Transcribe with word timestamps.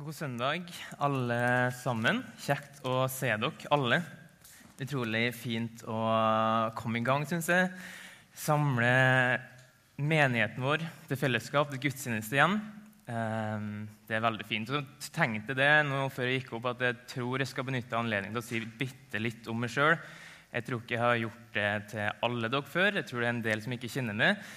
God 0.00 0.14
søndag, 0.16 0.70
alle 0.96 1.36
sammen. 1.76 2.22
Kjekt 2.40 2.78
å 2.88 3.02
se 3.12 3.34
dere 3.36 3.68
alle. 3.74 3.98
Utrolig 4.80 5.26
fint 5.36 5.82
å 5.84 5.98
komme 6.78 7.02
i 7.02 7.04
gang, 7.04 7.26
syns 7.28 7.50
jeg. 7.52 7.66
Samle 8.32 8.94
menigheten 10.00 10.64
vår 10.64 10.86
til 11.10 11.20
fellesskap, 11.20 11.68
til 11.68 11.82
gudstjeneste 11.84 12.38
igjen. 12.38 12.56
Ehm, 13.12 13.68
det 14.08 14.16
er 14.16 14.24
veldig 14.24 14.48
fint. 14.48 14.72
Så 14.72 15.12
tenkte 15.12 15.58
det 15.58 15.68
nå 15.90 16.06
før 16.14 16.30
jeg 16.30 16.40
gikk 16.40 16.56
opp, 16.56 16.70
at 16.72 16.86
jeg 16.86 17.00
tror 17.12 17.44
jeg 17.44 17.52
skal 17.52 17.68
benytte 17.68 18.00
anledningen 18.00 18.38
til 18.38 18.40
å 18.40 18.48
si 18.48 18.64
bitte 18.80 19.20
litt 19.20 19.52
om 19.52 19.60
meg 19.60 19.74
sjøl. 19.76 19.98
Jeg 20.48 20.64
tror 20.64 20.80
ikke 20.80 20.96
jeg 20.96 21.04
har 21.04 21.22
gjort 21.26 21.54
det 21.60 21.70
til 21.92 22.24
alle 22.24 22.54
dere 22.56 22.72
før. 22.72 23.02
Jeg 23.02 23.10
tror 23.12 23.20
det 23.20 23.28
er 23.28 23.36
en 23.36 23.46
del 23.50 23.68
som 23.68 23.76
ikke 23.76 23.92
kjenner 23.92 24.16
meg. 24.24 24.48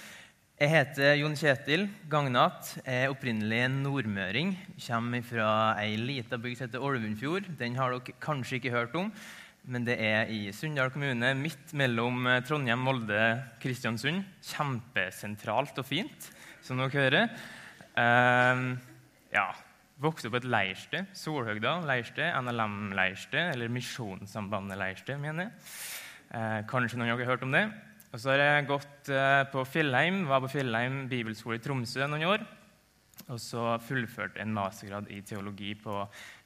Jeg 0.64 0.70
heter 0.72 1.18
Jon 1.18 1.34
Kjetil 1.36 1.82
Gagnat. 2.08 2.70
Jeg 2.78 3.02
er 3.04 3.10
opprinnelig 3.12 3.66
nordmøring. 3.68 4.54
Kommer 4.80 5.20
fra 5.26 5.48
ei 5.82 5.98
lita 6.00 6.38
bygd 6.40 6.56
som 6.56 6.64
heter 6.64 6.86
Ålvundfjord. 6.88 7.50
Den 7.58 7.76
har 7.76 7.92
dere 7.92 8.14
kanskje 8.24 8.56
ikke 8.56 8.72
hørt 8.72 8.96
om, 8.96 9.10
men 9.68 9.84
det 9.84 9.98
er 10.00 10.32
i 10.32 10.54
Sunndal 10.56 10.88
kommune, 10.94 11.34
midt 11.36 11.74
mellom 11.76 12.24
Trondheim, 12.48 12.80
Molde, 12.80 13.20
Kristiansund. 13.60 14.24
Kjempesentralt 14.54 15.84
og 15.84 15.90
fint, 15.90 16.32
som 16.64 16.80
dere 16.80 16.96
hører. 16.96 17.38
Uh, 17.92 18.80
ja, 19.36 19.50
Vokste 20.00 20.30
opp 20.30 20.38
på 20.38 20.46
et 20.46 20.52
leirsted. 20.54 21.12
Solhøgda 21.12 21.82
leirsted, 21.84 22.30
NLM-leirsted, 22.40 23.52
eller 23.52 23.74
Misjonssambandet 23.74 24.80
leirsted, 24.80 25.20
mener 25.20 25.50
jeg. 25.50 25.58
Uh, 26.32 26.62
kanskje 26.72 26.96
noen 26.96 27.12
av 27.12 27.18
dere 27.20 27.28
har 27.28 27.36
hørt 27.36 27.44
om 27.44 27.52
det? 27.52 27.68
Og 28.14 28.20
så 28.22 28.30
har 28.30 28.44
jeg 28.44 28.66
gått 28.68 29.08
eh, 29.10 29.40
på 29.50 29.64
Fjellheim, 29.66 30.20
var 30.30 30.44
på 30.44 30.52
Fjellheim 30.52 31.08
bibelskole 31.10 31.56
i 31.58 31.62
Tromsø 31.64 32.06
noen 32.06 32.22
år. 32.28 32.44
Og 33.24 33.40
så 33.42 33.72
fullførte 33.82 34.38
en 34.38 34.54
mastergrad 34.54 35.10
i 35.10 35.18
teologi 35.26 35.72
på 35.74 35.96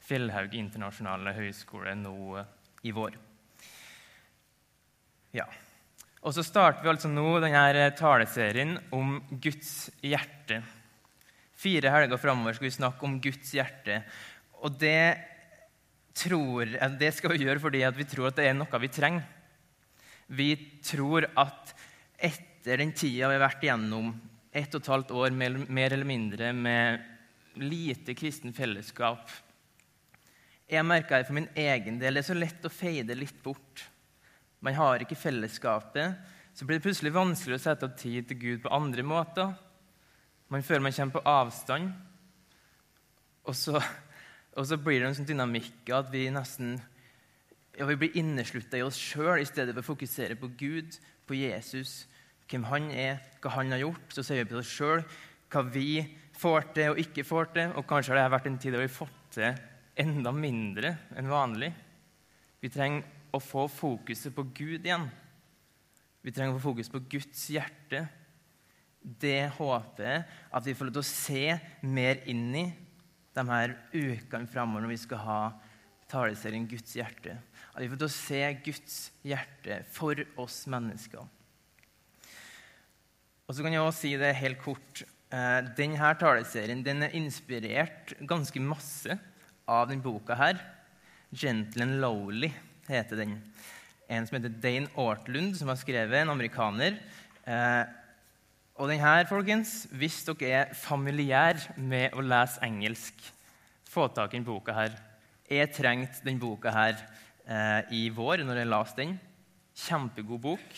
Fjellhaug 0.07 0.55
internasjonale 0.57 1.35
høgskole 1.37 1.93
nå 1.99 2.15
eh, 2.41 2.49
i 2.89 2.95
vår. 2.95 3.19
Ja. 5.37 5.45
Og 6.25 6.33
så 6.33 6.41
starter 6.41 6.81
vi 6.81 6.89
altså 6.89 7.13
nå 7.13 7.37
denne 7.37 7.85
taleserien 7.93 8.79
om 8.89 9.19
Guds 9.29 9.91
hjerte. 10.01 10.63
Fire 11.53 11.93
helger 11.93 12.17
framover 12.17 12.57
skal 12.57 12.71
vi 12.71 12.77
snakke 12.79 13.05
om 13.05 13.19
Guds 13.21 13.53
hjerte. 13.53 14.01
Og 14.65 14.73
det, 14.81 15.19
tror, 16.17 16.79
det 16.97 17.13
skal 17.13 17.37
vi 17.37 17.45
gjøre 17.45 17.61
fordi 17.61 17.85
vi 18.01 18.09
tror 18.09 18.31
at 18.33 18.41
det 18.41 18.49
er 18.49 18.57
noe 18.57 18.81
vi 18.81 18.97
trenger. 18.97 19.35
Vi 20.29 20.53
tror 20.85 21.25
at 21.33 21.73
etter 22.15 22.77
den 22.77 22.91
tida 22.93 23.29
vi 23.29 23.37
har 23.37 23.41
vært 23.47 23.63
igjennom, 23.65 24.11
ett 24.53 24.73
og 24.75 24.83
et 24.83 24.91
halvt 24.91 25.13
år 25.17 25.33
mer 25.33 25.93
eller 25.93 26.05
mindre 26.05 26.51
med 26.53 27.05
lite 27.59 28.13
kristen 28.17 28.53
fellesskap 28.55 29.29
Jeg 30.69 30.85
merka 30.85 31.17
det 31.17 31.25
for 31.25 31.33
min 31.33 31.49
egen 31.57 31.97
del. 31.97 32.13
Det 32.13 32.21
er 32.21 32.27
så 32.27 32.37
lett 32.37 32.65
å 32.65 32.69
feide 32.69 33.15
litt 33.17 33.39
bort. 33.41 33.87
Man 34.61 34.75
har 34.77 35.01
ikke 35.01 35.17
fellesskapet. 35.17 36.19
Så 36.53 36.67
blir 36.67 36.77
det 36.77 36.85
plutselig 36.85 37.15
vanskelig 37.15 37.57
å 37.57 37.63
sette 37.63 37.87
av 37.87 37.95
tid 37.97 38.27
til 38.29 38.37
Gud 38.37 38.61
på 38.61 38.73
andre 38.75 39.01
måter. 39.01 39.55
Man 40.53 40.61
føler 40.61 40.85
man 40.85 40.93
kommer 40.93 41.17
på 41.17 41.25
avstand. 41.25 41.89
Og 43.49 43.57
så, 43.57 43.81
og 44.53 44.69
så 44.69 44.77
blir 44.77 45.01
det 45.01 45.09
en 45.09 45.17
sånn 45.17 45.29
dynamikk 45.31 45.89
at 45.97 46.13
vi 46.13 46.27
nesten 46.33 46.77
ja, 47.79 47.85
vi 47.87 47.95
blir 47.95 48.17
inneslutta 48.19 48.75
i 48.75 48.83
oss 48.83 48.97
sjøl 48.99 49.39
i 49.39 49.47
stedet 49.47 49.71
for 49.71 49.85
å 49.85 49.91
fokusere 49.93 50.35
på 50.35 50.49
Gud, 50.59 50.97
på 51.23 51.37
Jesus, 51.37 52.09
hvem 52.51 52.65
han 52.67 52.89
er, 52.91 53.21
hva 53.39 53.53
han 53.55 53.71
har 53.71 53.85
gjort. 53.85 54.11
Så 54.11 54.25
ser 54.25 54.41
vi 54.41 54.49
på 54.49 54.59
oss 54.59 54.71
sjøl, 54.73 55.05
hva 55.47 55.63
vi 55.63 56.01
får 56.35 56.73
til 56.75 56.91
og 56.91 56.99
ikke 56.99 57.23
får 57.23 57.53
til. 57.55 57.71
Og 57.79 57.87
kanskje 57.87 58.11
har 58.11 58.19
det 58.19 58.33
vært 58.35 58.49
en 58.51 58.59
tid 58.59 58.75
der 58.75 58.83
vi 58.83 58.89
har 58.89 58.97
fått 58.97 59.21
til 59.37 59.63
enda 60.03 60.33
mindre 60.35 60.91
enn 61.15 61.31
vanlig. 61.31 61.71
Vi 62.59 62.71
trenger 62.73 63.31
å 63.31 63.39
få 63.39 63.69
fokuset 63.71 64.35
på 64.35 64.43
Gud 64.51 64.83
igjen. 64.83 65.07
Vi 66.19 66.35
trenger 66.35 66.57
å 66.57 66.59
få 66.59 66.73
fokus 66.73 66.91
på 66.91 67.03
Guds 67.15 67.45
hjerte. 67.53 68.03
Det 68.99 69.53
håper 69.55 70.03
jeg 70.03 70.27
at 70.51 70.67
vi 70.67 70.75
får 70.75 70.89
lov 70.89 70.97
til 70.97 71.05
å 71.05 71.11
se 71.13 71.43
mer 71.87 72.25
inn 72.27 72.47
i 72.59 72.67
de 73.39 73.49
her 73.53 73.77
ukene 73.93 74.51
framover 74.51 74.83
når 74.83 74.97
vi 74.97 75.03
skal 75.05 75.23
ha 75.23 75.41
taleserien 76.09 76.67
Guds 76.69 76.95
hjerte. 76.97 77.35
At 77.73 77.83
vi 77.83 77.89
får 77.91 78.01
til 78.01 78.09
å 78.09 78.15
se 78.15 78.41
Guds 78.65 78.97
hjerte 79.25 79.81
for 79.93 80.19
oss 80.41 80.63
mennesker. 80.71 81.21
Og 83.49 83.55
så 83.55 83.65
kan 83.65 83.73
jeg 83.73 83.81
også 83.81 84.03
si 84.03 84.13
det 84.21 84.35
helt 84.37 84.61
kort. 84.61 85.03
Eh, 85.33 85.59
denne 85.77 86.11
taleserien 86.21 86.83
den 86.85 87.05
er 87.05 87.15
inspirert 87.17 88.13
ganske 88.29 88.61
masse 88.61 89.17
av 89.69 89.89
denne 89.89 90.05
boka 90.05 90.37
her. 90.37 90.59
'Gentle 91.29 91.85
and 91.85 92.01
Lowly' 92.01 92.53
heter 92.87 93.21
den. 93.21 93.37
En 94.09 94.25
som 94.25 94.39
heter 94.39 94.49
Dane 94.49 94.89
Ortlund, 94.97 95.55
som 95.57 95.69
har 95.69 95.77
skrevet, 95.77 96.23
en 96.23 96.33
amerikaner. 96.33 96.97
Eh, 97.45 97.85
og 98.79 98.89
den 98.89 99.01
her, 99.01 99.27
folkens, 99.29 99.83
hvis 99.91 100.23
dere 100.25 100.49
er 100.49 100.73
familiær 100.73 101.59
med 101.77 102.15
å 102.17 102.23
lese 102.23 102.61
engelsk, 102.65 103.13
få 103.89 104.07
tak 104.13 104.33
i 104.33 104.39
denne 104.39 104.49
boka 104.49 104.73
her. 104.73 104.95
Jeg 105.49 105.71
trengte 105.73 106.21
denne 106.21 106.37
boka 106.37 106.69
her 106.69 106.99
eh, 107.49 107.87
i 107.97 108.03
vår 108.13 108.43
når 108.45 108.59
jeg 108.61 108.69
leste 108.69 109.01
den. 109.01 109.15
Kjempegod 109.81 110.41
bok. 110.43 110.75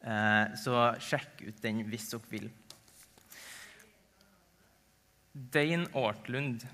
Eh, 0.00 0.54
så 0.56 0.86
sjekk 0.96 1.42
ut 1.44 1.58
den 1.60 1.82
hvis 1.90 2.06
dere 2.14 2.30
vil. 2.30 2.46
Dane 5.52 5.90
Ortlund 5.92 6.64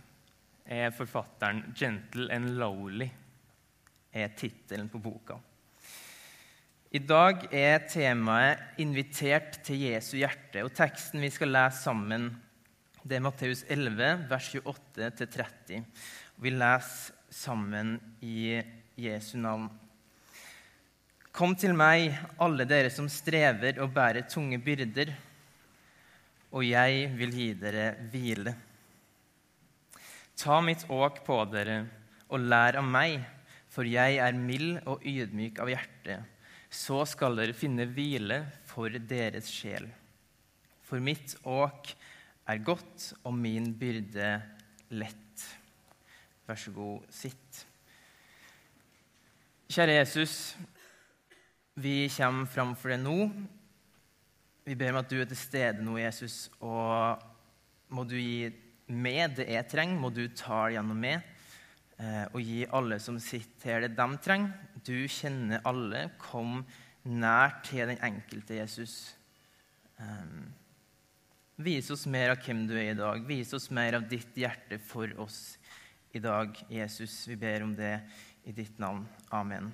er 0.65 0.95
forfatteren 0.95 1.75
'Gentle 1.75 2.29
and 2.33 2.55
Lowly' 2.61 3.11
er 4.15 4.31
tittelen 4.39 4.87
på 4.89 5.03
boka. 5.03 5.41
I 6.95 7.03
dag 7.03 7.49
er 7.51 7.83
temaet 7.91 8.79
'Invitert 8.79 9.59
til 9.65 9.83
Jesu 9.89 10.17
hjerte'. 10.23 10.63
og 10.63 10.71
Teksten 10.73 11.21
vi 11.21 11.31
skal 11.31 11.51
lese 11.51 11.83
sammen, 11.83 12.31
det 13.03 13.17
er 13.17 13.27
Matteus 13.27 13.65
11, 13.69 14.31
vers 14.31 14.55
28-30. 14.55 15.85
Vi 16.37 16.51
leser 16.51 17.24
sammen 17.35 17.97
i 18.23 18.63
Jesu 18.97 19.37
navn. 19.43 19.67
Kom 21.35 21.57
til 21.59 21.75
meg, 21.75 22.13
alle 22.39 22.67
dere 22.69 22.93
som 22.95 23.09
strever 23.11 23.81
og 23.83 23.91
bærer 23.97 24.29
tunge 24.31 24.61
byrder, 24.63 25.11
og 26.55 26.63
jeg 26.63 27.09
vil 27.19 27.35
gi 27.35 27.49
dere 27.59 27.89
hvile. 28.13 28.53
Ta 30.39 30.61
mitt 30.63 30.85
åk 30.91 31.25
på 31.27 31.41
dere 31.51 31.81
og 32.31 32.47
lær 32.47 32.79
av 32.79 32.87
meg, 32.87 33.19
for 33.67 33.87
jeg 33.87 34.21
er 34.23 34.39
mild 34.39 34.79
og 34.87 35.03
ydmyk 35.03 35.59
av 35.63 35.73
hjerte. 35.73 36.21
Så 36.71 37.03
skal 37.11 37.35
dere 37.39 37.57
finne 37.59 37.89
hvile 37.91 38.45
for 38.71 38.95
deres 38.95 39.51
sjel. 39.51 39.89
For 40.87 41.03
mitt 41.03 41.35
åk 41.43 41.91
er 42.47 42.63
godt 42.63 43.11
og 43.25 43.35
min 43.35 43.73
byrde 43.79 44.37
lett. 44.95 45.47
Vær 46.45 46.59
så 46.61 46.73
god, 46.77 47.05
sitt. 47.09 47.61
Kjære 49.73 49.95
Jesus, 49.97 50.35
vi 51.81 52.05
kommer 52.13 52.45
fram 52.53 52.75
for 52.77 52.93
deg 52.93 53.01
nå. 53.01 53.31
Vi 54.65 54.77
ber 54.77 54.93
om 54.93 55.01
at 55.01 55.09
du 55.09 55.17
er 55.23 55.31
til 55.31 55.41
stede 55.41 55.81
nå, 55.85 55.97
Jesus, 56.03 56.51
og 56.61 57.23
må 57.97 58.05
du 58.05 58.19
gi 58.19 58.51
meg 58.93 59.39
det 59.39 59.49
jeg 59.55 59.71
trenger. 59.73 60.03
Må 60.03 60.13
du 60.13 60.27
ta 60.37 60.67
det 60.67 60.77
gjennom 60.77 61.01
meg 61.01 61.17
eh, 61.97 62.27
og 62.29 62.45
gi 62.45 62.61
alle 62.77 63.01
som 63.01 63.17
sitter 63.17 63.73
her, 63.73 63.87
det 63.87 63.97
de 63.97 64.21
trenger. 64.29 64.53
Du 64.85 64.99
kjenner 65.09 65.65
alle. 65.65 66.11
Kom 66.21 66.61
nær 67.09 67.57
til 67.65 67.89
den 67.89 68.05
enkelte, 68.05 68.61
Jesus. 68.61 69.15
Um, 69.97 70.53
vis 71.65 71.89
oss 71.95 72.05
mer 72.11 72.35
av 72.35 72.45
hvem 72.45 72.67
du 72.69 72.77
er 72.77 72.93
i 72.93 73.01
dag. 73.01 73.25
Vis 73.25 73.57
oss 73.57 73.71
mer 73.73 73.97
av 73.97 74.05
ditt 74.13 74.37
hjerte 74.37 74.77
for 74.93 75.09
oss 75.25 75.55
i 76.15 76.23
dag, 76.23 76.55
Jesus. 76.71 77.25
Vi 77.29 77.37
ber 77.39 77.65
om 77.67 77.75
det 77.77 77.97
i 78.47 78.53
ditt 78.55 78.79
navn. 78.79 79.03
Amen. 79.35 79.73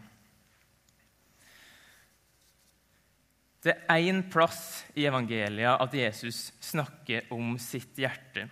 Det 3.61 3.75
er 3.77 4.07
én 4.09 4.23
plass 4.33 4.87
i 4.97 5.05
evangeliet 5.05 5.83
at 5.85 5.95
Jesus 5.95 6.47
snakker 6.65 7.29
om 7.37 7.59
sitt 7.61 7.99
hjerte. 8.01 8.47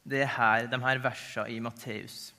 Det 0.00 0.22
er 0.24 0.32
her, 0.32 0.68
de 0.72 0.80
her 0.80 1.02
versene 1.04 1.52
i 1.52 1.58
Matteus. 1.60 2.30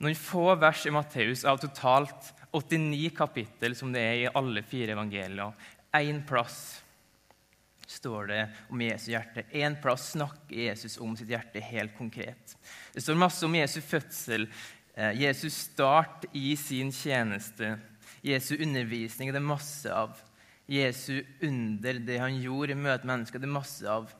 Noen 0.00 0.16
få 0.16 0.54
vers 0.56 0.86
i 0.88 0.92
Matteus 0.94 1.44
av 1.44 1.60
totalt 1.60 2.30
89 2.56 3.10
kapittel, 3.18 3.76
som 3.76 3.92
det 3.92 4.00
er 4.00 4.16
i 4.22 4.30
alle 4.32 4.64
fire 4.64 4.96
evangelier. 4.96 5.52
Én 5.92 6.22
plass 6.24 6.80
står 7.90 8.26
det 8.30 8.40
om 8.70 8.82
Jesu 8.82 9.10
hjerte. 9.10 9.44
En 9.50 9.76
plass 9.82 10.12
snakker 10.14 10.56
Jesus 10.56 10.98
om 11.02 11.16
sitt 11.18 11.30
hjerte 11.32 11.62
helt 11.64 11.96
konkret. 11.98 12.56
Det 12.94 13.02
står 13.02 13.18
masse 13.18 13.46
om 13.46 13.56
Jesu 13.58 13.80
fødsel, 13.82 14.46
eh, 14.94 15.22
Jesus 15.22 15.56
start 15.66 16.24
i 16.32 16.54
sin 16.56 16.92
tjeneste, 16.92 17.78
Jesu 18.22 18.56
undervisning. 18.56 19.32
Det 19.32 19.40
er 19.40 19.52
masse 19.52 19.92
av. 19.92 20.18
Jesu 20.70 21.24
under, 21.42 21.98
det 21.98 22.18
han 22.22 22.38
gjorde 22.38 22.76
i 22.76 22.78
møte 22.78 23.06
med 23.06 23.16
mennesker. 23.16 23.42
Det 23.42 23.48
er 23.48 23.58
masse 23.58 23.90
av. 23.90 24.12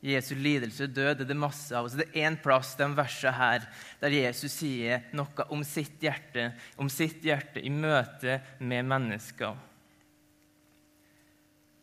Jesu 0.00 0.36
lidelse 0.38 0.86
og 0.86 0.94
død 0.94 1.24
er 1.24 1.26
det 1.26 1.36
masse 1.36 1.74
av. 1.76 1.88
Så 1.90 1.98
det 1.98 2.08
er 2.12 2.28
én 2.30 2.38
plass 2.40 2.76
de 2.78 2.86
versene 2.96 3.34
her 3.34 3.64
der 4.00 4.14
Jesus 4.14 4.54
sier 4.60 5.02
noe 5.12 5.48
om 5.52 5.64
sitt 5.66 6.00
hjerte, 6.00 6.52
om 6.78 6.88
sitt 6.88 7.24
hjerte 7.26 7.60
i 7.60 7.72
møte 7.74 8.38
med 8.60 8.86
mennesker. 8.88 9.58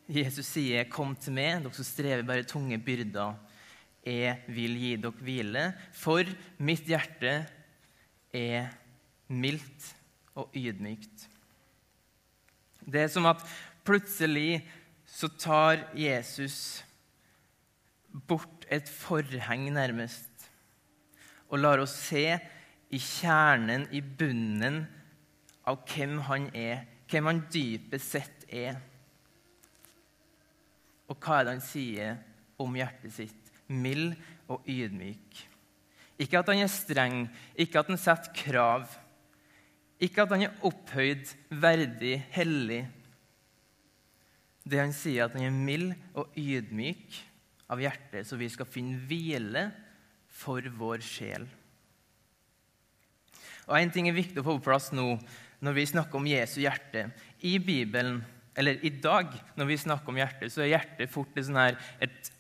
Jesus 0.08 0.46
sier, 0.46 0.86
'Kom 0.86 1.16
til 1.16 1.34
meg, 1.34 1.64
dere 1.64 1.74
som 1.74 1.86
strever 1.86 2.24
bare 2.24 2.44
tunge 2.44 2.78
byrder. 2.78 3.36
Jeg 4.06 4.44
vil 4.48 4.78
gi 4.78 4.96
dere 4.96 5.12
hvile.' 5.12 5.74
For 5.92 6.24
mitt 6.60 6.86
hjerte 6.86 7.48
er 8.34 8.70
mildt 9.28 9.96
og 10.36 10.52
ydmykt. 10.54 11.28
Det 12.86 13.02
er 13.02 13.08
som 13.08 13.26
at 13.26 13.42
plutselig 13.86 14.62
så 15.06 15.28
tar 15.28 15.90
Jesus 15.98 16.84
bort 18.28 18.66
et 18.70 18.88
forheng, 18.90 19.72
nærmest, 19.74 20.30
og 21.50 21.60
lar 21.60 21.82
oss 21.82 21.96
se 22.10 22.38
i 22.94 23.00
kjernen, 23.02 23.88
i 23.92 24.02
bunnen, 24.02 24.86
av 25.66 25.82
hvem 25.90 26.20
han 26.28 26.52
er, 26.54 26.86
hvem 27.10 27.26
han 27.26 27.42
dypest 27.50 28.12
sett 28.14 28.46
er. 28.54 28.78
Og 31.10 31.18
hva 31.22 31.40
er 31.40 31.48
det 31.48 31.56
han 31.58 31.66
sier 31.66 32.18
om 32.62 32.78
hjertet 32.78 33.14
sitt? 33.14 33.52
Mild 33.68 34.14
og 34.52 34.66
ydmyk. 34.70 35.42
Ikke 36.22 36.40
at 36.40 36.52
han 36.52 36.62
er 36.64 36.72
streng, 36.72 37.26
ikke 37.60 37.82
at 37.82 37.90
han 37.92 38.00
setter 38.00 38.34
krav. 38.38 38.86
Ikke 40.00 40.24
at 40.24 40.32
han 40.32 40.46
er 40.48 40.68
opphøyd, 40.68 41.28
verdig, 41.50 42.20
hellig. 42.36 42.84
Det 44.66 44.80
han 44.82 44.96
sier, 44.96 45.28
at 45.28 45.36
han 45.36 45.48
er 45.48 45.56
mild 45.56 45.92
og 46.18 46.36
ydmyk 46.40 47.20
av 47.72 47.82
hjertet, 47.82 48.26
så 48.28 48.38
vi 48.40 48.50
skal 48.52 48.70
finne 48.70 49.02
hvile 49.10 49.68
for 50.32 50.66
vår 50.78 51.04
sjel. 51.06 51.46
Og 53.66 53.78
En 53.80 53.92
ting 53.92 54.08
er 54.10 54.16
viktig 54.16 54.42
å 54.42 54.46
få 54.46 54.58
på 54.60 54.68
plass 54.68 54.92
nå 54.94 55.16
når 55.66 55.78
vi 55.78 55.88
snakker 55.90 56.20
om 56.20 56.28
Jesu 56.30 56.60
hjerte. 56.62 57.08
I 57.42 57.58
Bibelen, 57.58 58.20
eller 58.56 58.80
i 58.88 58.92
dag, 59.04 59.34
når 59.60 59.68
vi 59.68 59.78
snakker 59.82 60.12
om 60.12 60.20
hjertet, 60.20 60.54
så 60.54 60.64
er 60.64 60.72
hjertet 60.72 61.12
fort 61.12 61.36
sånn 61.36 61.60
her, 61.60 61.78
et 62.04 62.32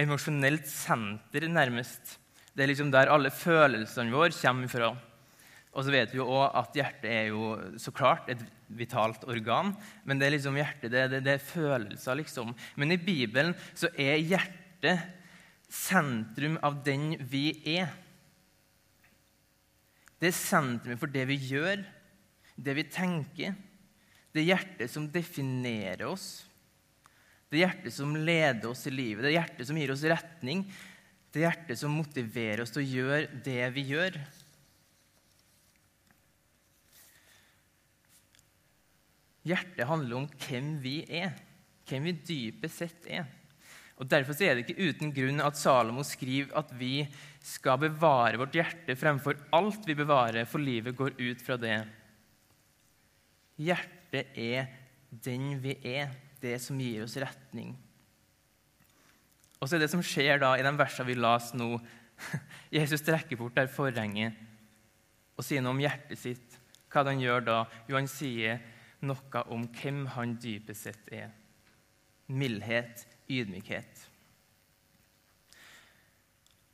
emosjonelt 0.00 0.68
senter, 0.68 1.48
nærmest. 1.48 2.18
Det 2.54 2.64
er 2.64 2.70
liksom 2.70 2.92
der 2.92 3.10
alle 3.10 3.32
følelsene 3.34 4.12
våre 4.12 4.34
kommer 4.36 4.70
fra. 4.70 4.92
Og 5.74 5.82
så 5.82 5.90
vet 5.90 6.12
vi 6.12 6.20
jo 6.20 6.28
også 6.28 6.60
at 6.60 6.76
hjertet 6.78 7.08
er 7.10 7.24
jo 7.32 7.48
så 7.82 7.90
klart 7.94 8.28
et 8.30 8.42
vitalt 8.78 9.24
organ. 9.26 9.72
Men 10.06 10.20
det 10.20 10.28
er 10.28 10.36
liksom 10.36 10.60
hjertet, 10.60 10.92
det, 10.92 11.08
det, 11.10 11.24
det 11.26 11.34
er 11.34 11.48
følelser, 11.48 12.20
liksom. 12.20 12.52
Men 12.78 12.94
i 12.94 13.00
Bibelen 13.00 13.56
så 13.74 13.90
er 13.98 14.22
hjertet 14.22 15.02
sentrum 15.72 16.60
av 16.62 16.78
den 16.86 17.14
vi 17.30 17.48
er. 17.74 17.90
Det 20.20 20.30
er 20.30 20.38
sentrum 20.38 21.00
for 21.00 21.10
det 21.10 21.26
vi 21.32 21.40
gjør, 21.50 21.82
det 22.54 22.76
vi 22.78 22.86
tenker. 22.86 23.56
Det 24.34 24.42
er 24.42 24.50
hjertet 24.50 24.90
som 24.90 25.06
definerer 25.14 26.08
oss. 26.10 26.42
Det 27.46 27.60
er 27.60 27.68
hjertet 27.68 27.94
som 27.94 28.16
leder 28.18 28.66
oss 28.66 28.82
i 28.90 28.90
livet. 28.90 29.22
Det 29.22 29.30
er 29.30 29.36
hjertet 29.36 29.68
som 29.68 29.78
gir 29.78 29.92
oss 29.94 30.02
retning. 30.10 30.64
Det 31.30 31.38
er 31.38 31.46
hjertet 31.46 31.78
som 31.78 31.94
motiverer 31.94 32.64
oss 32.64 32.74
til 32.74 32.82
å 32.82 32.88
gjøre 32.96 33.42
det 33.46 33.68
vi 33.76 33.86
gjør. 33.92 34.18
Hjertet 39.46 39.86
handler 39.86 40.22
om 40.22 40.28
hvem 40.48 40.74
vi 40.82 40.98
er, 41.06 41.34
hvem 41.86 42.06
vi 42.08 42.18
dypest 42.26 42.80
sett 42.80 43.06
er. 43.06 43.26
Og 44.02 44.08
Derfor 44.10 44.34
er 44.42 44.56
det 44.56 44.64
ikke 44.64 44.90
uten 44.90 45.12
grunn 45.14 45.42
at 45.44 45.58
Salomo 45.60 46.02
skriver 46.02 46.56
at 46.58 46.72
vi 46.74 47.04
skal 47.44 47.78
bevare 47.84 48.40
vårt 48.40 48.56
hjerte 48.56 48.96
fremfor 48.98 49.38
alt 49.54 49.86
vi 49.86 49.94
bevarer, 49.94 50.48
for 50.50 50.58
livet 50.58 50.96
går 50.98 51.14
ut 51.20 51.44
fra 51.44 51.60
det. 51.60 51.76
Hjertet 53.62 54.03
er 54.22 54.68
den 55.10 55.54
vi 55.62 55.76
er, 55.94 56.12
det 56.42 56.58
som 56.60 56.78
gir 56.80 57.04
oss 57.04 57.16
retning. 57.16 57.72
Og 59.60 59.68
så 59.68 59.76
er 59.76 59.84
det 59.84 59.90
som 59.92 60.02
skjer 60.04 60.42
da 60.42 60.54
i 60.58 60.64
de 60.64 60.72
versene 60.76 61.08
vi 61.08 61.16
las 61.16 61.52
nå 61.56 61.78
Jesus 62.74 63.02
trekker 63.02 63.38
bort 63.40 63.56
der 63.56 63.70
forhenget 63.72 64.36
og 65.34 65.42
sier 65.42 65.64
noe 65.64 65.74
om 65.74 65.82
hjertet 65.82 66.20
sitt. 66.20 66.58
Hva 66.92 67.02
han 67.08 67.22
gjør 67.22 67.42
da? 67.42 67.56
Jo, 67.88 67.96
han 67.96 68.10
sier 68.10 68.60
noe 69.04 69.44
om 69.50 69.64
hvem 69.74 70.04
han 70.14 70.36
dypest 70.40 70.86
sett 70.86 71.10
er. 71.10 71.32
Mildhet, 72.30 73.02
ydmykhet. 73.26 74.04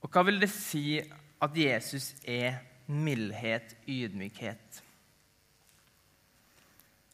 Og 0.05 0.13
hva 0.13 0.25
vil 0.29 0.41
det 0.43 0.51
si 0.53 1.01
at 1.01 1.57
Jesus 1.57 2.13
er 2.29 2.61
mildhet, 2.91 3.75
ydmykhet? 3.89 4.83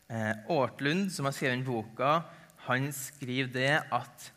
Eh, 0.07 0.33
Ortlund, 0.55 1.11
som 1.11 1.27
har 1.27 1.35
skrevet 1.35 1.65
boka, 1.67 2.21
han 2.69 2.91
skriver 2.95 3.51
det 3.51 3.73
at 3.95 4.31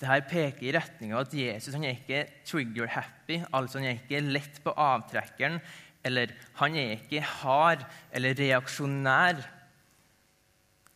det 0.00 0.10
her 0.10 0.24
peker 0.28 0.66
i 0.68 0.74
retning 0.76 1.14
av 1.14 1.22
at 1.24 1.36
Jesus 1.38 1.72
han 1.72 1.86
er 1.86 1.96
ikke 1.96 2.26
trigger-happy, 2.44 3.38
altså 3.56 3.80
han 3.80 3.88
er 3.88 4.02
ikke 4.02 4.20
lett 4.20 4.60
på 4.64 4.74
avtrekkeren, 4.76 5.60
eller 6.04 6.34
han 6.58 6.76
er 6.76 6.98
ikke 6.98 7.22
hard 7.24 7.86
eller 8.12 8.36
reaksjonær. 8.36 9.40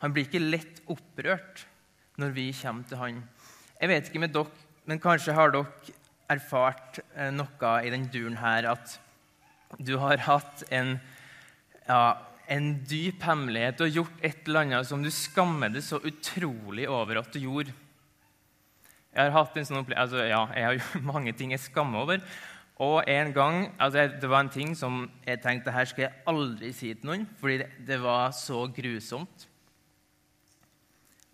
Han 0.04 0.12
blir 0.12 0.28
ikke 0.28 0.44
lett 0.44 0.82
opprørt 0.92 1.64
når 2.20 2.34
vi 2.36 2.50
kommer 2.60 2.84
til 2.90 3.00
han. 3.00 3.22
Jeg 3.80 3.92
vet 3.94 4.10
ikke 4.10 4.22
med 4.26 4.34
dere, 4.36 4.66
men 4.84 5.00
kanskje 5.00 5.36
har 5.38 5.54
dere 5.54 5.96
erfart 6.28 7.00
eh, 7.16 7.32
noe 7.32 7.74
i 7.80 7.92
denne 7.94 8.12
duren 8.12 8.36
her 8.42 8.74
at 8.74 8.98
du 9.80 9.96
har 10.00 10.20
hatt 10.24 10.64
en, 10.72 10.98
ja, 11.88 12.02
en 12.48 12.70
dyp 12.88 13.24
hemmelighet 13.28 13.82
og 13.84 13.98
gjort 14.00 14.22
et 14.24 14.46
eller 14.46 14.64
annet 14.64 14.88
som 14.88 15.02
du 15.04 15.10
skammer 15.12 15.72
deg 15.72 15.84
så 15.84 16.00
utrolig 16.00 16.88
over 16.88 17.20
at 17.20 17.32
du 17.34 17.42
gjorde. 17.42 17.74
Jeg 19.12 19.24
har 19.24 19.34
hatt 19.34 19.56
en 19.58 19.66
sånn 19.66 19.82
altså, 19.92 20.22
ja, 20.28 20.44
jeg 20.54 20.66
har 20.66 20.78
gjort 20.78 21.08
mange 21.12 21.34
ting 21.36 21.52
jeg 21.52 21.64
skammer 21.66 22.06
over. 22.06 22.24
Og 22.78 23.02
en 23.10 23.32
gang, 23.34 23.56
altså, 23.82 24.06
Det 24.06 24.28
var 24.30 24.44
en 24.44 24.54
ting 24.54 24.74
som 24.78 25.10
jeg 25.26 25.42
tenkte 25.42 25.74
her 25.74 25.88
skal 25.90 26.06
jeg 26.06 26.26
aldri 26.30 26.72
si 26.72 26.92
til 26.94 27.10
noen, 27.10 27.26
fordi 27.40 27.58
det, 27.64 27.70
det 27.88 28.00
var 28.02 28.30
så 28.36 28.66
grusomt. 28.70 29.48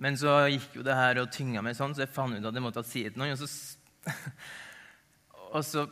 Men 0.00 0.16
så 0.18 0.48
gikk 0.50 0.80
jo 0.80 0.86
det 0.86 0.96
her 0.96 1.20
og 1.22 1.30
tynga 1.32 1.62
meg 1.62 1.76
sånn, 1.76 1.94
så 1.94 2.02
jeg 2.02 2.14
fant 2.14 2.34
ut 2.34 2.48
at 2.48 2.56
jeg 2.56 2.64
måtte 2.64 2.82
si 2.88 3.04
det 3.04 3.14
til 3.14 3.22
noen. 3.22 3.36
Og 3.36 3.44
så, 3.44 3.50
og 5.54 5.62
så 5.68 5.86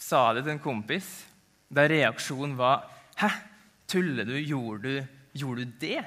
sa 0.00 0.28
jeg 0.28 0.38
det 0.38 0.46
til 0.46 0.54
en 0.54 0.62
kompis, 0.62 1.10
der 1.72 1.90
reaksjonen 1.92 2.56
var 2.58 2.88
Hæ? 3.20 3.28
Tuller 3.92 4.24
du? 4.24 4.38
Gjorde 4.40 4.88
du, 4.88 5.14
gjorde 5.36 5.66
du 5.66 5.78
det? 5.82 6.02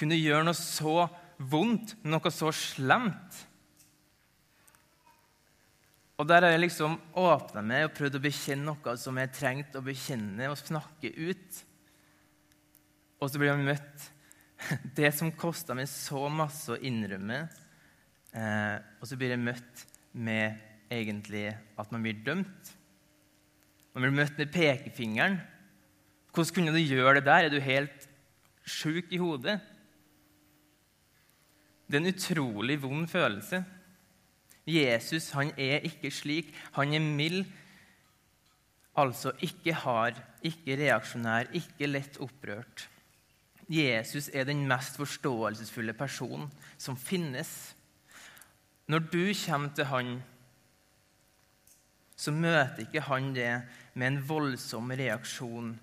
Kunne 0.00 0.16
du 0.16 0.24
gjøre 0.24 0.46
noe 0.48 0.56
så 0.56 1.04
vondt, 1.36 1.98
noe 2.08 2.32
så 2.32 2.48
slemt? 2.56 3.40
Og 6.20 6.28
der 6.28 6.44
har 6.44 6.52
jeg 6.52 6.66
liksom 6.66 6.98
åpna 7.16 7.62
meg 7.64 7.86
og 7.86 7.94
prøvd 7.96 8.18
å 8.18 8.22
bekjenne 8.24 8.68
noe 8.68 8.94
som 9.00 9.16
jeg 9.20 9.32
trengte 9.32 9.80
å 9.80 9.84
bekjenne 9.84 10.50
og 10.52 10.58
snakke 10.60 11.12
ut. 11.16 11.60
Og 13.20 13.28
så 13.28 13.40
blir 13.40 13.52
jeg 13.52 13.68
møtt 13.68 14.08
det 14.98 15.12
som 15.16 15.32
kosta 15.32 15.76
meg 15.76 15.88
så 15.88 16.26
masse 16.32 16.74
å 16.74 16.80
innrømme, 16.80 17.38
eh, 18.36 18.76
og 19.00 19.08
så 19.08 19.16
blir 19.20 19.32
jeg 19.32 19.44
møtt 19.44 19.86
med 20.12 20.60
egentlig 20.92 21.46
at 21.80 21.92
man 21.94 22.04
blir 22.04 22.20
dømt. 22.26 22.74
Man 23.94 24.04
blir 24.04 24.16
møtt 24.20 24.36
med 24.40 24.52
pekefingeren. 24.52 25.40
Hvordan 26.34 26.54
kunne 26.54 26.72
du 26.72 26.78
gjøre 26.78 27.14
det 27.18 27.24
der? 27.26 27.46
Er 27.46 27.52
du 27.52 27.60
helt 27.60 28.08
sjuk 28.66 29.10
i 29.10 29.18
hodet? 29.18 29.58
Det 31.90 31.98
er 31.98 32.04
en 32.04 32.14
utrolig 32.14 32.82
vond 32.82 33.08
følelse. 33.08 33.64
Jesus 34.66 35.30
han 35.34 35.50
er 35.58 35.82
ikke 35.86 36.10
slik. 36.10 36.54
Han 36.76 36.94
er 36.94 37.00
mild, 37.00 37.44
altså 38.96 39.32
ikke 39.42 39.74
hard, 39.74 40.20
ikke 40.42 40.76
reaksjonær, 40.78 41.50
ikke 41.56 41.90
lett 41.90 42.20
opprørt. 42.22 42.86
Jesus 43.70 44.30
er 44.34 44.44
den 44.44 44.64
mest 44.68 44.96
forståelsesfulle 44.98 45.94
personen 45.94 46.50
som 46.78 46.96
finnes. 46.96 47.74
Når 48.86 48.98
du 48.98 49.22
kommer 49.46 49.74
til 49.74 49.84
han, 49.84 50.16
så 52.16 52.30
møter 52.30 52.84
ikke 52.84 53.00
han 53.06 53.34
det 53.34 53.62
med 53.94 54.06
en 54.06 54.28
voldsom 54.28 54.90
reaksjon. 54.90 55.78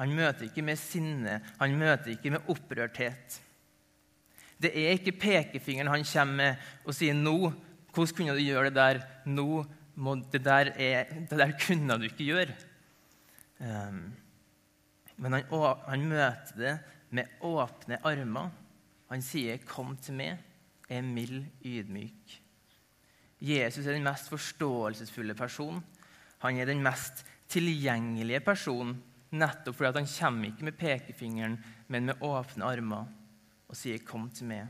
Han 0.00 0.14
møter 0.16 0.46
ikke 0.48 0.64
med 0.64 0.80
sinne, 0.80 1.40
han 1.58 1.76
møter 1.78 2.14
ikke 2.14 2.32
med 2.32 2.48
opprørthet. 2.52 3.40
Det 4.62 4.70
er 4.72 4.96
ikke 4.96 5.18
pekefingeren 5.20 5.90
han 5.90 6.06
kommer 6.06 6.36
med 6.38 6.56
og 6.86 6.94
sier 6.94 7.14
nå, 7.14 7.52
'Hvordan 7.92 8.16
kunne 8.16 8.32
du 8.32 8.40
gjøre 8.40 8.64
det 8.64 8.74
der?' 8.74 9.02
Nå, 9.26 9.64
det, 10.32 10.44
der 10.44 10.72
er, 10.76 11.04
det 11.30 11.38
der 11.38 11.52
kunne 11.66 11.98
du 11.98 12.02
ikke 12.02 12.24
gjøre. 12.24 12.54
Um, 13.60 14.14
men 15.16 15.32
han, 15.32 15.44
han 15.88 16.08
møter 16.08 16.56
det 16.56 16.78
med 17.10 17.24
åpne 17.40 17.98
armer. 18.04 18.50
Han 19.10 19.22
sier, 19.22 19.58
'Kom 19.58 19.96
til 19.96 20.14
meg, 20.14 20.38
jeg 20.88 20.98
er 20.98 21.02
mild, 21.02 21.44
ydmyk'. 21.64 22.40
Jesus 23.40 23.86
er 23.86 23.92
den 23.92 24.04
mest 24.06 24.28
forståelsesfulle 24.30 25.34
personen. 25.34 25.84
Han 26.38 26.56
er 26.56 26.64
den 26.64 26.82
mest 26.82 27.26
tilgjengelige 27.48 28.40
personen, 28.40 29.02
nettopp 29.32 29.78
fordi 29.78 30.02
han 30.02 30.12
kommer 30.12 30.50
ikke 30.50 30.68
med 30.68 30.78
pekefingeren, 30.78 31.58
men 31.88 32.10
med 32.10 32.22
åpne 32.22 32.68
armer 32.68 33.10
og 33.68 33.76
sier 33.76 33.98
'Kom 33.98 34.30
til 34.30 34.46
meg'. 34.46 34.68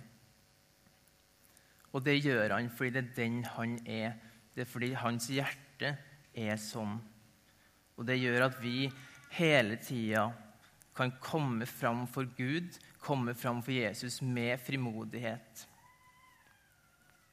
Og 1.92 2.04
det 2.04 2.23
gjør 2.25 2.54
han 2.57 2.71
fordi 2.71 2.90
det 2.90 3.04
er 3.04 3.14
den 3.16 3.45
han 3.45 3.78
er. 3.87 4.12
Det 4.54 4.61
er 4.61 4.71
fordi 4.71 4.92
hans 4.92 5.28
hjerte 5.28 5.97
er 6.35 6.57
sånn. 6.57 7.00
Og 7.97 8.07
det 8.07 8.21
gjør 8.21 8.47
at 8.47 8.62
vi 8.62 8.90
hele 9.37 9.76
tida 9.76 10.33
kan 10.97 11.12
komme 11.21 11.66
fram 11.66 12.07
for 12.07 12.25
Gud, 12.37 12.78
komme 13.00 13.35
fram 13.35 13.62
for 13.62 13.73
Jesus 13.73 14.21
med 14.23 14.61
frimodighet. 14.61 15.66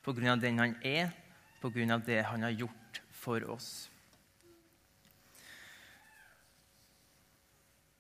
På 0.04 0.14
grunn 0.16 0.30
av 0.30 0.42
den 0.42 0.60
han 0.60 0.76
er, 0.84 1.12
på 1.62 1.72
grunn 1.74 1.92
av 1.92 2.06
det 2.08 2.22
han 2.24 2.44
har 2.44 2.56
gjort 2.56 3.02
for 3.12 3.44
oss. 3.52 3.90